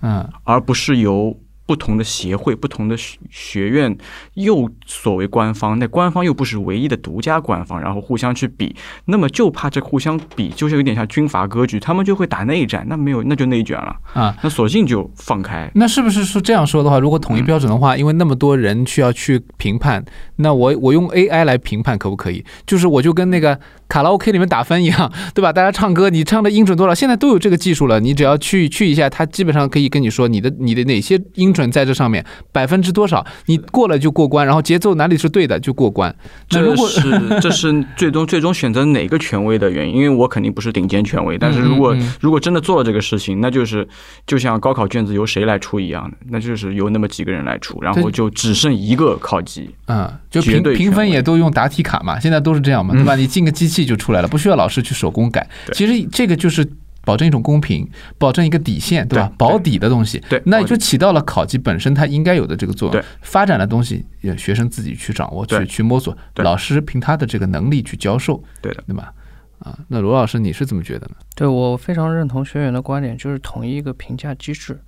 [0.00, 1.36] 嗯，而不是由
[1.72, 3.96] 不同的协会、不同的学学院
[4.34, 15.70] 又所谓官方，那官方又不是唯一的独家官方，然后互相去比，那么就怕这互相比，就是有点像军阀割据，他们就会打内战，那没有那就内卷了啊，那索性就放开。
[15.74, 20.04] 那是不是说这样说的话，如果嗯统一标准的话，因为那么多人需要去评判，
[20.36, 22.44] 那我我用 AI 来评判可不可以？
[22.66, 23.58] 就是我就跟那个
[23.88, 25.50] 卡拉 OK 里面打分一样， 对吧？
[25.50, 26.94] 大家唱歌，你唱的音准多少？
[26.94, 36.14] 现在都有这个技术了，你只要去去一下，它基本上可以跟你说你的你的哪些音准在这上面百分之多少，你过了就过关，然后节奏哪里是对的就过关。
[36.50, 43.86] 那如这果是这是最终最终选择哪个权威的原因，因为我肯定不是顶尖权威，但是如果嗯嗯如果真的做了这个事情，那就是
[44.26, 49.70] 就像高考卷子由谁来出一样的，那就是由那么几个人来出，然后就只剩一个考级。
[49.86, 53.14] 嗯，就绝评评分也都用答题卡嘛，现在都是这样嘛，对吧？
[53.14, 55.46] 嗯你进个机器就出来了，不需要老师去手工改。
[55.72, 56.66] 其实这个就是
[57.04, 57.88] 保证一种公平，
[58.18, 59.28] 保证一个底线，对吧？
[59.28, 63.04] 对保底的东西，对那也就起到了考级本身它应该有的这个作用对。
[63.22, 69.12] 发展的东西，呃学生自己去掌握，去去摸索，对老师凭他的这个能力去教授，对的，对吧？
[69.58, 71.16] 啊，那罗老师你是怎么觉得呢？
[71.36, 74.80] 对我非常认同学员的观点，就是统一一个评价机制。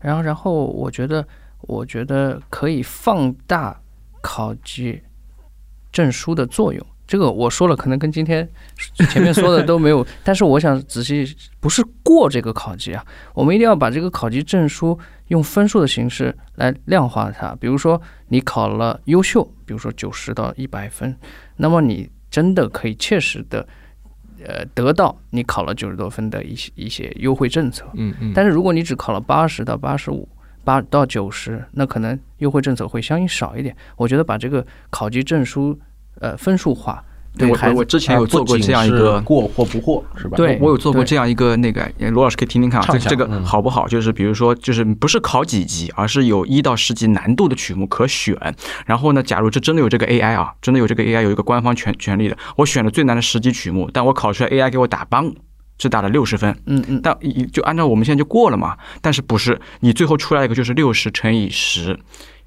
[0.00, 1.26] 然后，然后我觉得，
[1.62, 3.80] 我觉得可以放大
[4.20, 5.00] 考级
[5.90, 6.86] 证书的作用。
[7.08, 8.46] 这个我说了，可能跟今天
[9.10, 13.04] 前面说的都没有， 但是我想仔细，不是过这个考级啊，
[13.34, 14.96] 我们一定要把这个考级证书
[15.28, 17.56] 用分数的形式来量化它。
[17.58, 21.16] 比如说你考了优秀，比如说九十到一百分，
[21.56, 23.66] 那么你真的可以切实的。
[24.46, 30.28] 呃，得到你考了九十多分的一些一些优惠政策，嗯嗯，但是如果你只考了八十到八十五、
[30.62, 33.76] 八到九十，那可能优惠政策会相应少一点。
[33.96, 35.76] 我觉得把这个考级证书
[36.20, 37.02] 呃分数化，
[37.36, 40.36] 对我我之前有做过这样一个过或不过，是吧？
[40.36, 43.86] 对我有做过这样一个那个，呃罗老师可以听听看啊，这个嗯好不好？
[43.86, 48.36] 就是比如说，就是不是考几级，而是有一到十级难度的曲目可选。
[48.86, 55.32] 然后呢，假如这真的有这个 AI 啊，真的有这个 AI 有一个官方权权利的，我选了最难的十级曲目，但我考出来 AI 给我打帮。
[55.80, 58.76] 只打了六十分，嗯嗯，但一就按照我们现在就过了嘛。
[59.00, 61.96] 但是不是你最后出来一个就是六十乘以十，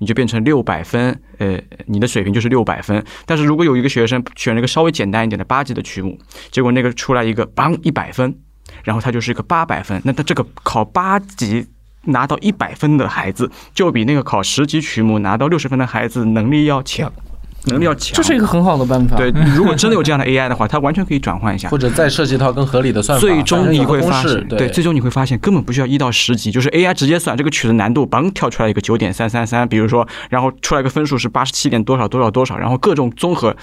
[0.02, 3.02] 你就变成六百分，呃，你的水平就是六百分。
[3.26, 6.20] 但是如果有一个学生选了一个稍微简单一点的八级的曲目，
[6.52, 8.36] 结果那个出来一个帮一百分，
[8.84, 11.68] 然后他就是一个八百分，那他这个考八级。
[12.06, 17.14] 拿到一百分的孩子，就比那个考十级曲目拿到六十分的孩子能力要强，
[17.66, 18.14] 能力要强。
[18.16, 19.18] 这是一个很好的办法。
[19.18, 21.78] 对， 如果真的有这样的 AI 的话，它完全可以转换一下或。
[21.78, 33.56] 者再设计一套更合理的算法，最终你会发现，对，最终你会发现根本不需要一到十级，就是 AI 直接算这个曲的难度，嘣跳出来一个九点三三三，比如说，然后出来一个分数是八十七点多少多少多少，然后各种综合，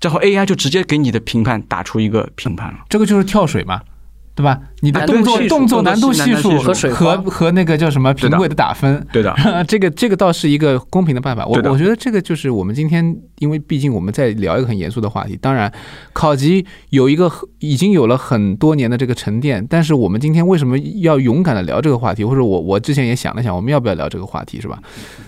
[0.00, 2.78] 然后 AI 就直接给你的评判打出一个评判了。
[2.88, 3.80] 这个就是跳水嘛，
[4.36, 4.58] 对吧？
[4.86, 9.34] 你的动作动作难度系数和水和和那个叫什么评委的打分，对的，
[9.66, 11.44] 这个这个倒是一个公平的办法。
[11.44, 15.36] 我我觉得这个就是我们今天，因为毕竟我们在聊一个很严肃的话题。
[15.42, 15.72] 当然，
[16.12, 17.28] 考级有一个
[17.58, 22.24] 已经有了很多年的这个沉淀，但是我们今天为什么要勇敢的聊这个话题？
[22.24, 24.78] 或者我我之前也想了想，我们要不要聊这个话题，是吧？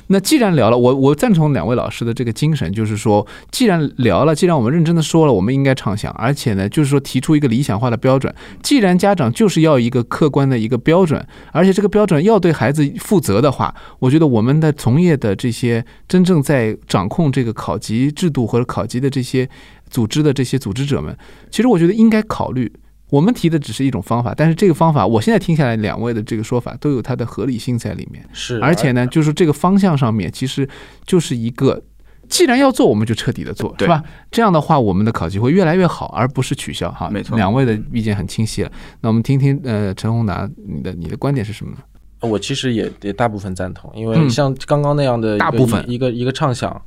[0.07, 8.33] 那既然聊了，我我赞同两位老师的这个精神，就是说，既然聊了，既然我们认真的说了，我们应该畅想，而且呢，就是说提出一个理想化的标准。
[8.63, 19.49] 既然家长就就是要一个客观的一个标准，而且这个标准要对孩子负责的话，我觉得我们的从业的这些真正在掌控这个考级制度或者考级的这些
[19.89, 21.17] 组织的这些组织者们，
[21.51, 22.71] 其实我觉得应该考虑。
[23.09, 28.23] 我们提的只是一种方法，但是这个方法，我现在听下来，两位的这个说法都有它的合理性在里面。
[28.35, 30.69] 是，而且呢，就是这个方向上面，其实
[31.07, 31.83] 就是一个，
[32.29, 34.03] 既然要做，我们就彻底的做，是对吧？
[34.31, 36.91] 这样的话，我们的考级会越来越好，而不是取消。
[36.91, 38.71] 哈，没错两位的意见很清晰了。
[39.01, 41.79] 那我们听听，呃，陈宏达，你的你的观点是什么呢？
[42.21, 46.83] 我其实也也大部分赞同，因为嗯像刚刚那样的一个大部分一个一个畅想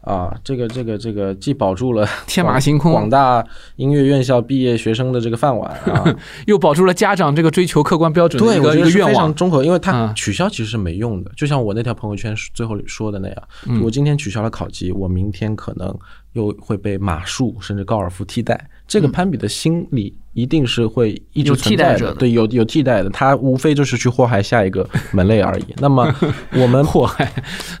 [0.00, 3.44] 啊，这个这个这个既保住了 天马行空广大
[3.76, 6.04] 音乐院校毕业学生的这个饭碗啊，
[6.46, 9.08] 又保住了家长这个追求客观标准的对，一个一个愿望。
[9.08, 11.30] 非常综合，因为它嗯取消其实是没用的。
[11.36, 15.94] 就像我那条朋友圈最后说的那样，嗯我今天取消了考级，我明天可能
[16.32, 18.68] 又会被马术甚至高尔夫替代。
[18.86, 25.64] 这个攀比的心理一定是会一直存在的，对，有有替代的，它无非就是去祸害下一个门类而已。
[25.78, 26.12] 那么
[26.52, 27.30] 我们祸害，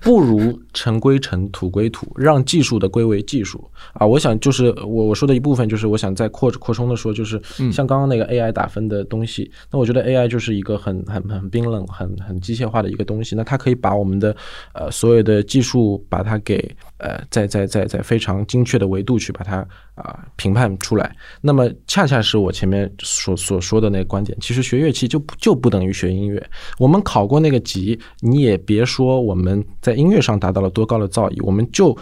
[0.02, 4.04] 不如尘归尘，土归土，让技术的归为技术啊！
[4.04, 14.34] 我想就是我我说的一部分，就是我想再扩扩充的说，就是嗯像刚刚那个 AI 打分的东西，那我觉得 AI 就是一个很很很冰冷、很很机械化的一个东西，那它可以把我们的
[14.72, 21.14] 呃所有的技术把它给呃在在在在非常精确的维度去把它啊、评判出来。
[21.40, 26.50] 那么恰恰是我前面所所说的那个观点，其实学乐器就不就不等于学音乐。
[26.78, 31.96] 我们考过那个级，你也别说我们在音乐上达到了多高的造诣，我们就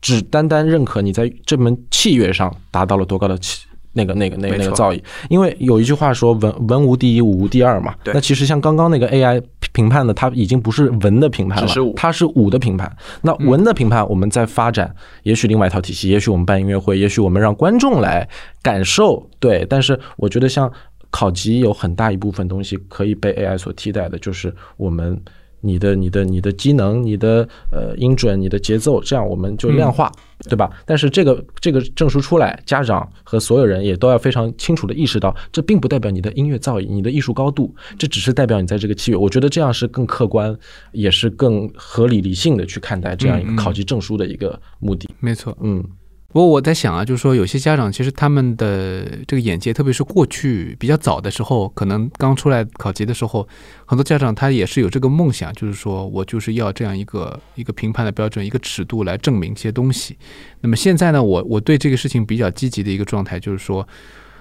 [0.00, 3.65] 只单单认可你在这门器乐上达到了多高的器。
[3.96, 7.94] 那个、那个、那个、那个造诣，因为有一句话说“文文无第一，武无第二”嘛。
[8.04, 9.42] 对那其实像刚刚那个 AI
[9.72, 12.94] 评判的，它已经不是文的评判了，它是武的评判。
[13.22, 18.28] 那文的评判，我们在发展，也许另外一套体系，也许我们办音乐会，也许我们让观众来
[18.62, 19.66] 感受，对。
[19.68, 20.70] 但是我觉得像
[21.10, 25.18] 考级有很大一部分东西可以被 AI 所替代的，就是我们
[25.60, 30.10] 你的、你的、你的机能、你的呃音准、你的节奏，这样我们就量化，
[30.48, 30.70] 对吧？
[30.84, 39.16] 但是这个这个证书出来，家长和所有人也都要非常清楚的意识到，这并不代表你的音乐造诣、你的艺术高度，这只是代表你在这个器乐。
[39.16, 40.56] 我觉得这样是更客观，
[40.92, 45.08] 也是更合理理性的去看待这样一个考级证书的一个目的。
[45.20, 45.56] 没错。
[45.60, 45.82] 嗯，
[46.28, 53.48] 不过我在想啊，就是说有些家长其实他们的这个眼界，特别是过去比较早的时候，可能刚出来考级的时候，
[53.86, 60.18] 很多家长他也是有这个梦想，就是说我就是要这样一个一个评判的标准、一个尺度来证明一些东西。
[60.60, 63.86] 那么现在呢，我我对这个事情比较积极的一个状态，就是说，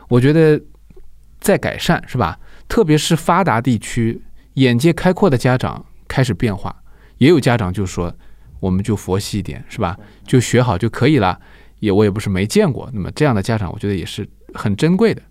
[0.09, 0.61] 我觉得
[1.39, 2.37] 在改善，是吧？
[2.67, 4.21] 特别是发达地区
[4.55, 6.75] 眼界开阔的家长开始变化，
[7.19, 8.13] 也有家长就说，
[8.59, 9.95] 我们就佛系一点，是吧？
[10.25, 11.39] 就学好就可以了。
[11.79, 15.21] 也我也不是没见过，那么这样的家长，我觉得也是很珍贵的。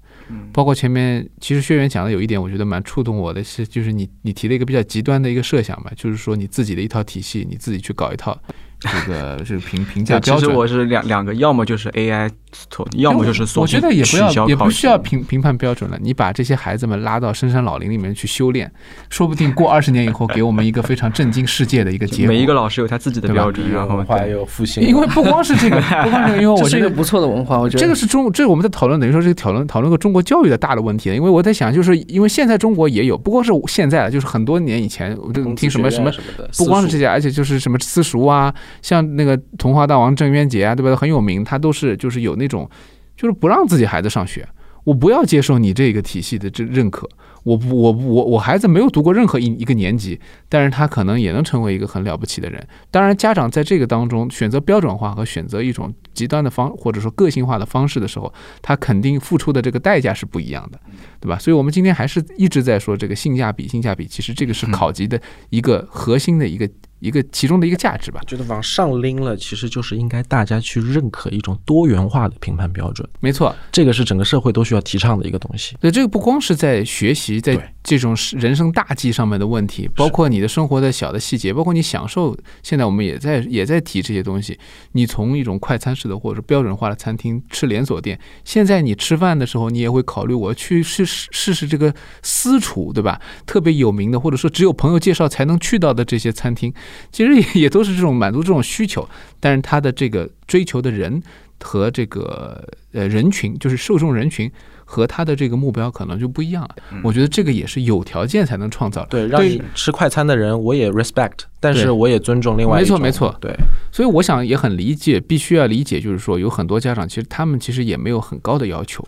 [0.55, 8.41] 包括前面其实薛源讲的有一点，我觉得蛮触动我的是，就是你你提了一个比较极端的一个设想嘛，就是说你自己的一套体系，你自己去搞一套
[8.89, 10.41] 这个这个评评价标准。
[10.41, 12.31] 其实我是两两个，要么就是 AI
[12.71, 18.71] 错，要么就是索我觉得也不要也不需要评评判标准了，你把这些孩子们拉到深山老林里面去修炼，
[19.11, 22.29] 说不定过二十年以后，给我们一个非常震惊世界的一个结果。
[22.29, 31.11] 每一个老师有他自己的标准，然后文化又复兴，因为不光是这个，不光是因为我 这是一个不错的文化，我觉得这个是中，这个我们在讨论，等于说是讨论讨论个中国教育的大的问题。
[31.15, 38.53] 因为我在想，就是因为现在中国也有，不光是现在了，就是很多年以前，我就听什么什么什么的，不光是这些，而且就是什么私塾啊，
[38.83, 40.97] 像那个童话大王郑渊洁啊，对吧？
[40.97, 42.69] 很有名，他都是就是有那种，
[43.17, 44.47] 就是不让自己孩子上学，
[44.85, 47.09] 我不要接受你这个体系的这认可，
[47.43, 50.19] 我不我不我我孩子没有读过任何一一个年级，
[50.49, 52.67] 但是他可能也能成为一个很了不起的人。
[52.91, 60.79] 当然，家长在这个当中选择标准化和选择一种极端的方或者说个性化的方式的时候，他肯定付出的这个代价是不一样的，
[61.21, 61.39] 对吧？
[61.39, 65.21] 所以我们今天还是一直在说这个性价比，性价比，其实这个是考级的
[65.51, 66.69] 一个核心的一个
[67.05, 68.21] 一个其中的一个价值吧。
[68.27, 75.77] 觉得往上拎了，其实就是应该大家去认可一种多元化的评判标准，没错，这个是整个社会都需要提倡的一个东西。
[75.81, 82.35] 对，这个不光是在学习，在这种人生大计上面的问题，包括你的生活的小的细节，包括你享受。
[82.63, 84.59] 现在我们也在也在提这些东西。
[84.93, 93.21] 你从一种快餐式的或者标准化的餐厅吃连锁店，现在你吃饭的时候，你也会考虑我去试试试试这个私厨，对吧？
[93.45, 96.73] 特别有名的，或者说只有朋友介绍才能去到的这些餐厅，
[97.13, 99.09] 其实也也都是这种满足这种需求，
[99.41, 101.23] 但是他的这个追求的人
[101.61, 104.51] 和这个呃人群，就是受众人群。
[104.87, 106.77] 和他的这个目标可能就不一样了。
[107.03, 109.09] 我觉得这个也是有条件才能创造的。
[109.09, 113.57] 对，让你吃快餐的人，我也 respect，但是我也尊重另外一种没错没错对，
[113.91, 119.03] 所以我想也很理解，必须要理解，就是说有很多家长其实他们其实也没有很高的要求，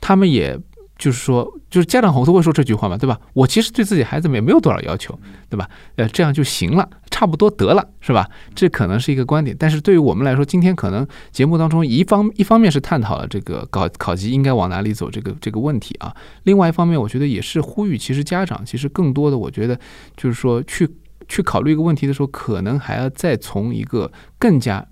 [0.00, 0.58] 他们也
[0.98, 3.20] 就是说，就是家长很多会说这句话嘛，对吧？
[3.34, 5.18] 我其实对自己孩子们也没有多少要求，
[5.50, 5.68] 对吧？
[5.96, 8.26] 呃，这样就行了，差不多得了，是吧？
[8.54, 19.78] 这可能是一个观点，但是对于我们来说，今天可能节目当中一方一方面是探讨了这个考考级应该往哪里走这个这个问题啊，另外一方面，我觉得也是呼吁，其实家长其实更多的，我觉得
[20.16, 20.88] 就是说去
[21.28, 24.82] 去考虑一个问题的时候，可能还要再从一个更加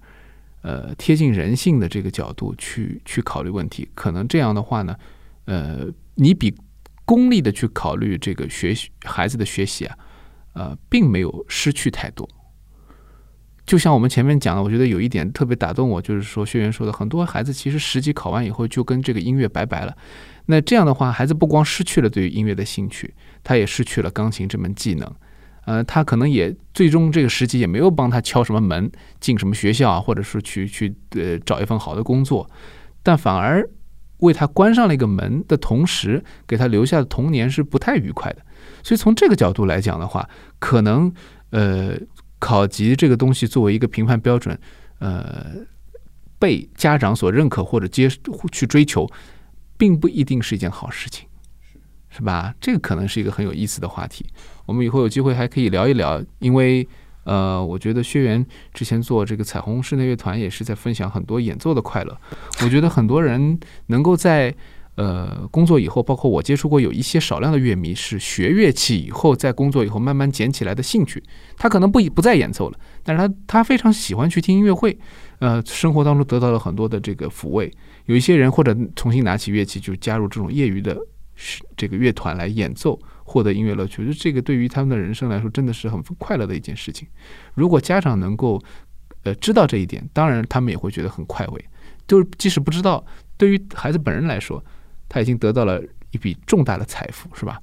[0.61, 4.95] 呃贴近人性的这个角度去去考虑问题，可能这样的话呢。
[5.47, 6.55] 呃，你比
[7.05, 9.99] 功利的去考虑这个学习孩子的学习啊，
[10.55, 12.27] 呃，并没有失去太多。
[13.67, 19.97] 就像我们前面讲的，我觉得有一点特别打动我，就是说学员说的，很多孩子其实十级考完以后就跟这个音乐拜拜了。
[20.47, 25.15] 那这样的话，孩子不光失去了对于音乐的兴趣，他也失去了钢琴这门技能。
[25.65, 32.49] 呃，他可能也最终这个十级也没有帮他敲什么门，进什么学校啊，或者是去去呃找一份好的工作，
[33.03, 33.69] 但反而。
[34.25, 38.43] 为他关上了一个门的同时，给他留下的童年是不太愉快的。
[38.83, 41.13] 所以从这个角度来讲的话，可能
[41.51, 41.97] 呃，
[42.39, 44.59] 考级这个东西作为一个评判标准，
[44.99, 45.47] 呃，
[46.39, 48.09] 被家长所认可或者接
[48.51, 49.09] 去追求，
[49.77, 51.27] 并不一定是一件好事情，
[52.11, 52.55] 是吧？
[52.61, 54.27] 这个可能是一个很有意思的话题。
[54.67, 56.87] 我们以后有机会还可以聊一聊，因为。
[57.25, 62.17] 呃，我觉得薛源之前做这个彩虹室内乐团，也是在分享很多演奏的快乐。
[62.63, 64.55] 我觉得很多人能够在
[64.97, 71.23] 呃工作以后，包括我接触过有一些少量的乐迷，是学乐器以后，在工作以后慢慢捡起来的兴趣。
[71.57, 74.97] 他可能不不再演奏了，但是他他非常喜欢去听音乐会，
[75.39, 77.73] 呃，生活当中得到了很多的这个抚慰。
[78.07, 80.97] 有一些人或者重新拿起乐器，就加入这种业余的
[81.77, 83.01] 这个乐团来演奏。
[83.25, 87.09] 获得音乐乐趣，我觉得这个对于他们的人生来说，真的是很快乐的一件事情。
[87.55, 88.63] 如果家长能够，
[89.25, 91.65] 呃，知道这一点，当然他们也会觉得很快慰。
[92.07, 93.05] 就是即使不知道，
[93.37, 94.63] 对于孩子本人来说，
[95.09, 97.61] 他已经得到了一笔重大的财富，是吧？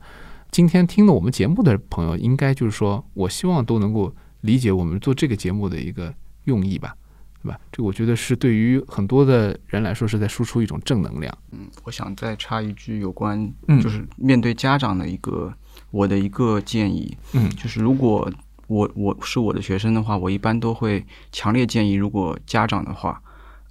[0.49, 6.13] 今天听了我们节目的朋友，应该就是说我希望都能够理解我们做这个节目的一个
[6.45, 6.95] 用意吧。
[7.43, 7.59] 对吧？
[7.71, 11.35] 这个我觉得是对于很多的人来说是在输出一种正能量。
[11.51, 15.51] 嗯，我想再插一句有关，就是面对家长的一个
[15.89, 17.17] 我的一个建议。
[17.33, 18.31] 嗯，就是如果
[18.67, 23.19] 我我是我的学生的话，我一般都会强烈建议，如果家长的话，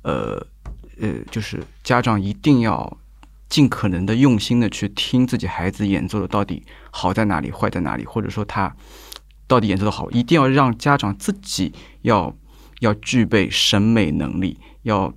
[0.02, 0.44] 呃
[1.00, 2.98] 呃，就是家长一定要
[3.48, 8.74] 尽可能的用心的去听自己孩子演奏的到底好在哪里，坏在哪里，或者说他
[9.46, 12.34] 到底演奏的好，一定要让家长自己要。
[12.80, 15.14] 要具备审美能力，要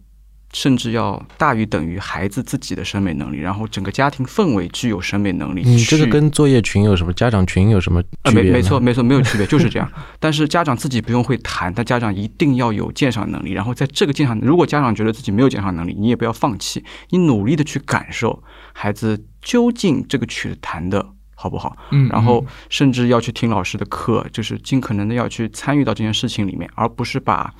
[0.53, 5.63] 甚至要大于等于孩子自己的审美能力，然后整个家庭氛围具有审美能力。
[5.65, 8.43] 你这个跟作业群有什么、家长群有什么区别？
[8.43, 9.91] 没没错没错没有区别，就是这样。
[10.19, 13.53] 但是家长自己不用会弹，但家长一定要有鉴赏能力。
[13.53, 18.43] 然后在这个鉴赏，如果家长觉得自己没有鉴赏能力，你也不要放弃，你努力的去感受
[18.73, 21.13] 孩子究竟这个曲子弹的。
[21.43, 21.75] 好不好？
[21.91, 27.53] 嗯，然后甚至要去听老师的课，就是尽可能的要去参与到这件事情里面，而不是把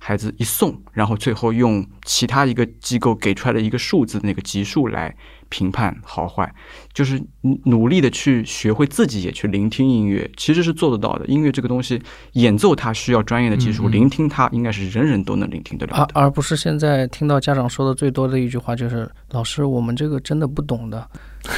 [0.00, 5.14] 孩子一送，然后最后用其他一个机构给出来的一个数字那个级数来。
[5.48, 6.52] 评判好坏，
[6.92, 7.22] 就是
[7.64, 11.26] 努力的去学会自己也去聆听音乐，其实是做得到的。
[11.26, 16.08] 音乐这个东西，演奏它需要专业的技术，聆听它应该是人人都能聆听得了。
[16.14, 21.08] 而而不是现在听到家长说的最多的一句话就是：“老师，我们这个真的不懂的。”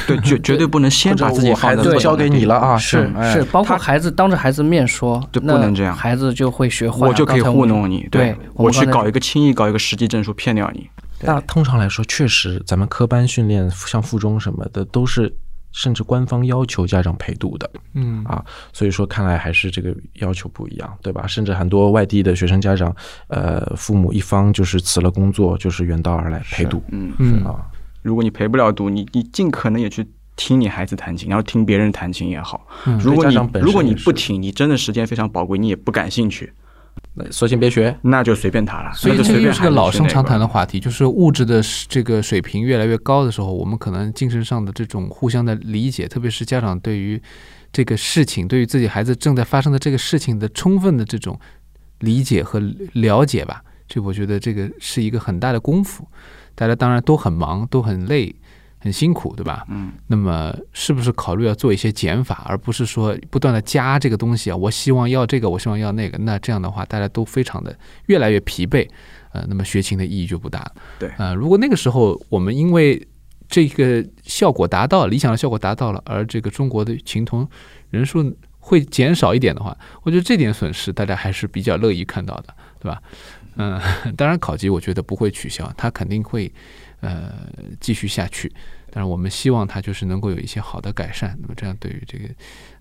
[0.05, 2.77] 对，绝绝对不能先把自己孩子交给你了啊！
[2.77, 7.07] 是是，包括孩子当着孩子面说，对，不能这样，孩子就会学坏。
[7.07, 10.87] 我就可以糊弄你，对我去搞一个轻易搞一个实际证书骗掉你。
[11.21, 15.33] 那通常来说，确实，咱们科班训练，像附中什么的，都是
[15.71, 18.43] 甚至官方要求家长陪读的，嗯啊，
[18.73, 21.27] 所以说看来还是这个要求不一样，对吧？
[21.27, 22.95] 甚至很多外地的学生家长，
[23.27, 27.65] 呃，父母一方就是辞了工作，就是远道而来陪读，嗯嗯啊，
[28.01, 32.65] 如果你陪不了读，你你尽可能也去听你孩子弹琴，然后听别人弹琴也好。
[33.01, 36.51] 如果你如果你不听，你真的时间非常宝贵，你也不感兴趣。
[37.19, 38.91] 那索性别学，那就随便他了。
[38.93, 47.21] 所以这又是个老生常谈的话题，就是物质的这个水平越来越高的时候，我们可能精神上的这种互相的理解，特别是家长对于
[47.71, 51.39] 这个事情，对于自己孩子正在发生的这个事情的充分的这种
[51.99, 52.61] 理解和
[52.93, 53.61] 了解吧。
[53.87, 56.07] 这我觉得这个是一个很大的功夫。
[56.55, 58.35] 大家当然都很忙，都很累。
[58.81, 59.65] 很辛苦，对吧？
[59.69, 64.55] 嗯，那么是不是考虑要做一些减法，而不是说不断的加这个东西啊？
[64.55, 68.87] 我希望要这个，我希望要那个，那这样的话，大家都非常的越来越疲惫，
[69.33, 70.71] 呃，那么学琴的意义就不大了。
[70.97, 73.05] 对，呃，如果那个时候我们因为
[73.49, 77.45] 这个效果达到理想的效果达到了，而这个中国的琴童
[77.89, 83.01] 人数会减少一点的话，我觉得这点损失大家还是比较乐意看到的，对吧？
[83.57, 83.77] 嗯，
[84.15, 86.49] 当然考级我觉得不会取消，它肯定会。
[87.01, 87.49] 呃，
[87.79, 88.51] 继续下去，
[88.91, 91.37] 但是我们希望它就是能够有一些好的改善。
[91.41, 92.29] 那么这样对于这个，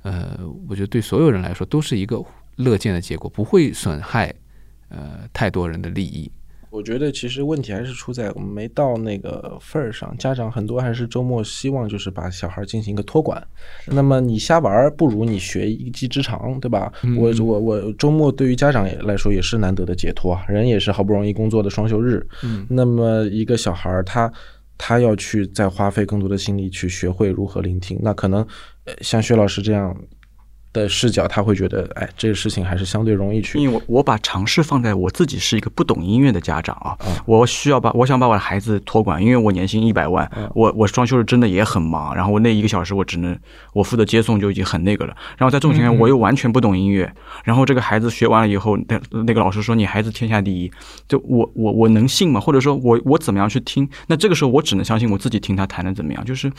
[0.03, 0.39] 呃，
[0.69, 2.23] 我觉得对所有人来说都是一个
[2.57, 4.35] 乐见的结果，不会损害
[4.89, 6.31] 呃太多人的利益。
[6.71, 13.43] 我觉得其实问题还是出在我们没到那个份儿上，家长很多还是周末希望就是把小孩进行一个托管。
[13.87, 16.93] 那么你瞎玩儿，不如你学一技之长，对吧？
[17.17, 22.27] 我我我周末对于家长来说也是难得的解脱啊，人也是好不容易工作的双休日。
[22.45, 24.31] 嗯，那么一个小孩儿他
[24.77, 28.47] 他要去再花费更多的心力去学会如何聆听，那可能
[28.85, 29.97] 呃像薛老师这样。
[30.79, 33.59] 的视角，他会觉得，哎，这个事情还是相对容易去。
[33.59, 36.97] 因为我我把尝试放在我自己是一个不懂音乐的家长啊，
[37.27, 43.39] 我需要把我想把我的孩子托管，因为我年薪一百万，我我装修是真的也很忙，然后我那一个小时我只能
[43.73, 47.13] 我负责接送就已经很那个了，然后在这种情况下我又完全不懂音乐，
[47.45, 50.71] 然后这个孩子学完了以后，那那个老师说你孩子天下第一，
[51.09, 52.41] 就我我我能信吗？
[52.41, 53.89] 或者说我我怎么样去听？
[54.09, 56.51] 那这个时候我只能相信我自己听他弹的怎么样，就是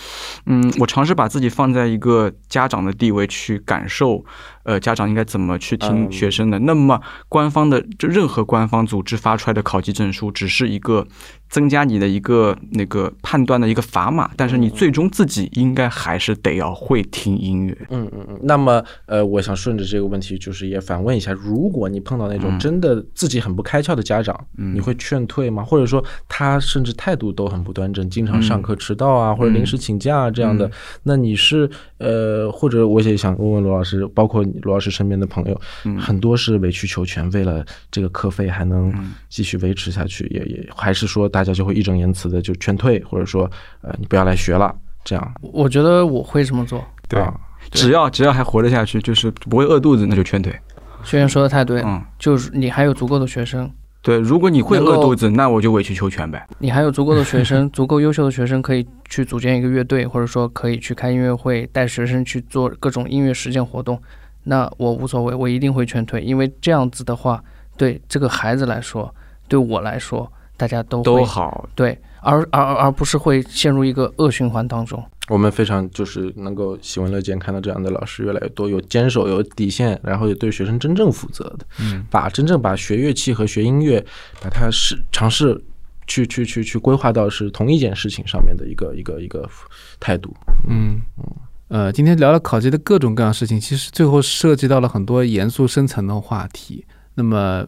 [0.46, 4.09] 嗯，我尝试把自己放在一个家长的地位去感受。
[4.10, 4.24] 受，
[4.64, 6.60] 呃，家长应该怎么去听学生的？
[6.60, 11.08] 那么，官方的就任何官方组织发出来的考级证书，只是一个。
[11.50, 17.76] 增加你的一个那个判断的一个砝码，但是你最终自己应该还是得要会听音乐。
[17.90, 18.40] 嗯嗯嗯。
[18.44, 25.64] 那么呃，我想顺着这个问题，就是也反问一下：如果你碰到那种真的自己很不开窍的家长，你会劝退吗？
[25.64, 30.70] 或者说他甚至态度都很不端正，经常上课迟到啊，或者临时请假啊这样的，
[31.02, 31.68] 那你是
[31.98, 35.62] 呃，或者我也想问问罗老师，包括罗老师身边的朋友，
[36.00, 38.94] 很多是委曲求全，为了这个课费还能
[39.30, 43.50] 继续维持下去，也也还是说大家就会义正言辞的就劝退，或者说，
[43.82, 44.76] 呃，你不要来学了。
[45.04, 46.84] 这样，我觉得我会这么做。
[47.08, 47.24] 对，
[47.72, 50.54] 只要只要还活得下去，就是不会饿肚子，那就劝退。
[51.04, 53.72] 学员说的太对，嗯，就是你还有足够的学生。
[54.02, 56.48] 对，如果你会饿肚子，那我就委曲求全呗。
[56.58, 64.02] 你还有足够的学生， 足够优秀的学生可以去组建一个乐队，或者说可以去开音乐会，带学生去做各种音乐实践活动，
[64.50, 67.44] 那我无所谓，我一定会劝退，因为这样子的话，
[67.78, 69.14] 对这个孩子来说，
[69.48, 70.32] 对我来说。
[70.60, 75.02] 大家都都好，对，而而而不是会陷入一个恶循环当中。
[75.30, 84.06] 我们非常就是能够喜闻乐见，看到这样的老师越来越多，有坚守、有底线，然后也对学生真正负责的，嗯，把真正把学乐器和学音乐，
[84.42, 85.58] 把它是尝试
[86.08, 89.50] 去去去去规划到是同一件事情上面的一个一个一个
[89.98, 90.36] 态度。
[90.68, 91.24] 嗯嗯，
[91.70, 96.86] 呃，今天聊了考级的各种各样事情，其实最后涉及到了很多严肃深层的话题。
[97.16, 97.66] 那么。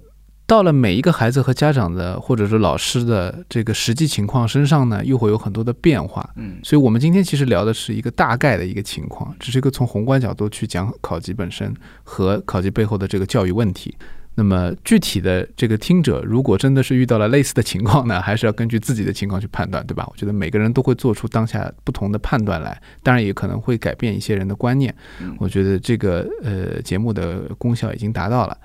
[0.48, 6.30] 到了每一个孩子和家长的，或者是老师的这个实际情况身上呢，又会有很多的变化。
[6.36, 11.74] 嗯，所以我们今天其实聊的是一个大概的一个情况，只是一个从宏观角度去讲考级本身
[12.04, 13.96] 和考级背后的这个教育问题。
[14.36, 20.08] 那么具体的这个听者，如果真的是遇到了类似的情况呢，还是要根据自己的情况去判断，对吧？
[20.10, 24.96] 我觉得每个人都会做出当下不同的判断来，当然也可能会改变一些人的观念。
[25.38, 28.58] 我觉得这个呃节目的功效已经达到了。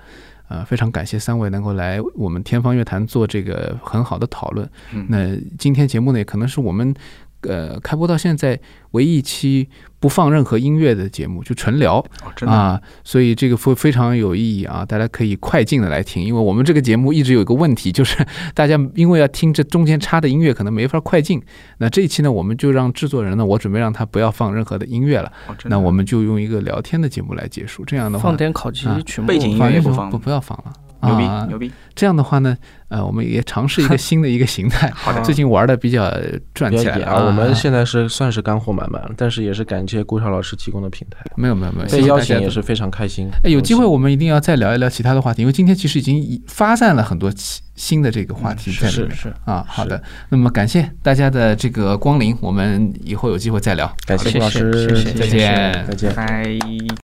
[0.49, 4.65] 呃，非常感谢三位能够来我们天方乐坛做这个很好的讨论。
[5.09, 6.95] 那今天节目呢，也可能是我们。
[7.41, 8.59] 呃，开播到现在
[8.91, 9.69] 唯一一期
[9.99, 12.03] 不放任何音乐的节目，就纯聊
[12.45, 21.41] 啊，所以这个非非常有意义啊，大家可以快进的来听，因为我们这个节目一直有一个问题，就是 大家因为要听这中间插的音乐，可能没法快进。
[21.77, 25.31] 那这一期呢，我们就让制作人呢，我准备让他不要放任何的音乐了，
[25.65, 27.85] 那我们就用一个聊天的节目来结束。
[27.85, 30.73] 这样的话，放点考级曲目，背景音乐不放，不不要放了。
[31.01, 31.71] 牛逼牛逼！
[31.95, 32.55] 这样的话呢，
[32.89, 34.89] 呃，我们也尝试一个 新的一个形态。
[34.95, 36.11] 好的，最近玩的比较
[36.53, 37.23] 赚起来啊。
[37.23, 41.17] 我们现在是算是干货满满，但是也是感谢顾超老师提供的平台。
[41.35, 43.29] 没有没有没有，被邀请也是非常开心。
[43.43, 47.31] 哎，有机会我们一定要再聊一聊其他的话题，因为今天其实已经发散了很多
[47.75, 49.11] 新的这个话题在里面。
[49.11, 50.01] 是是啊，好的。
[50.29, 53.91] 那么感谢大家的这个光临，我们以后有机会再聊。
[54.05, 56.57] 感谢顾老师，再见再见，拜。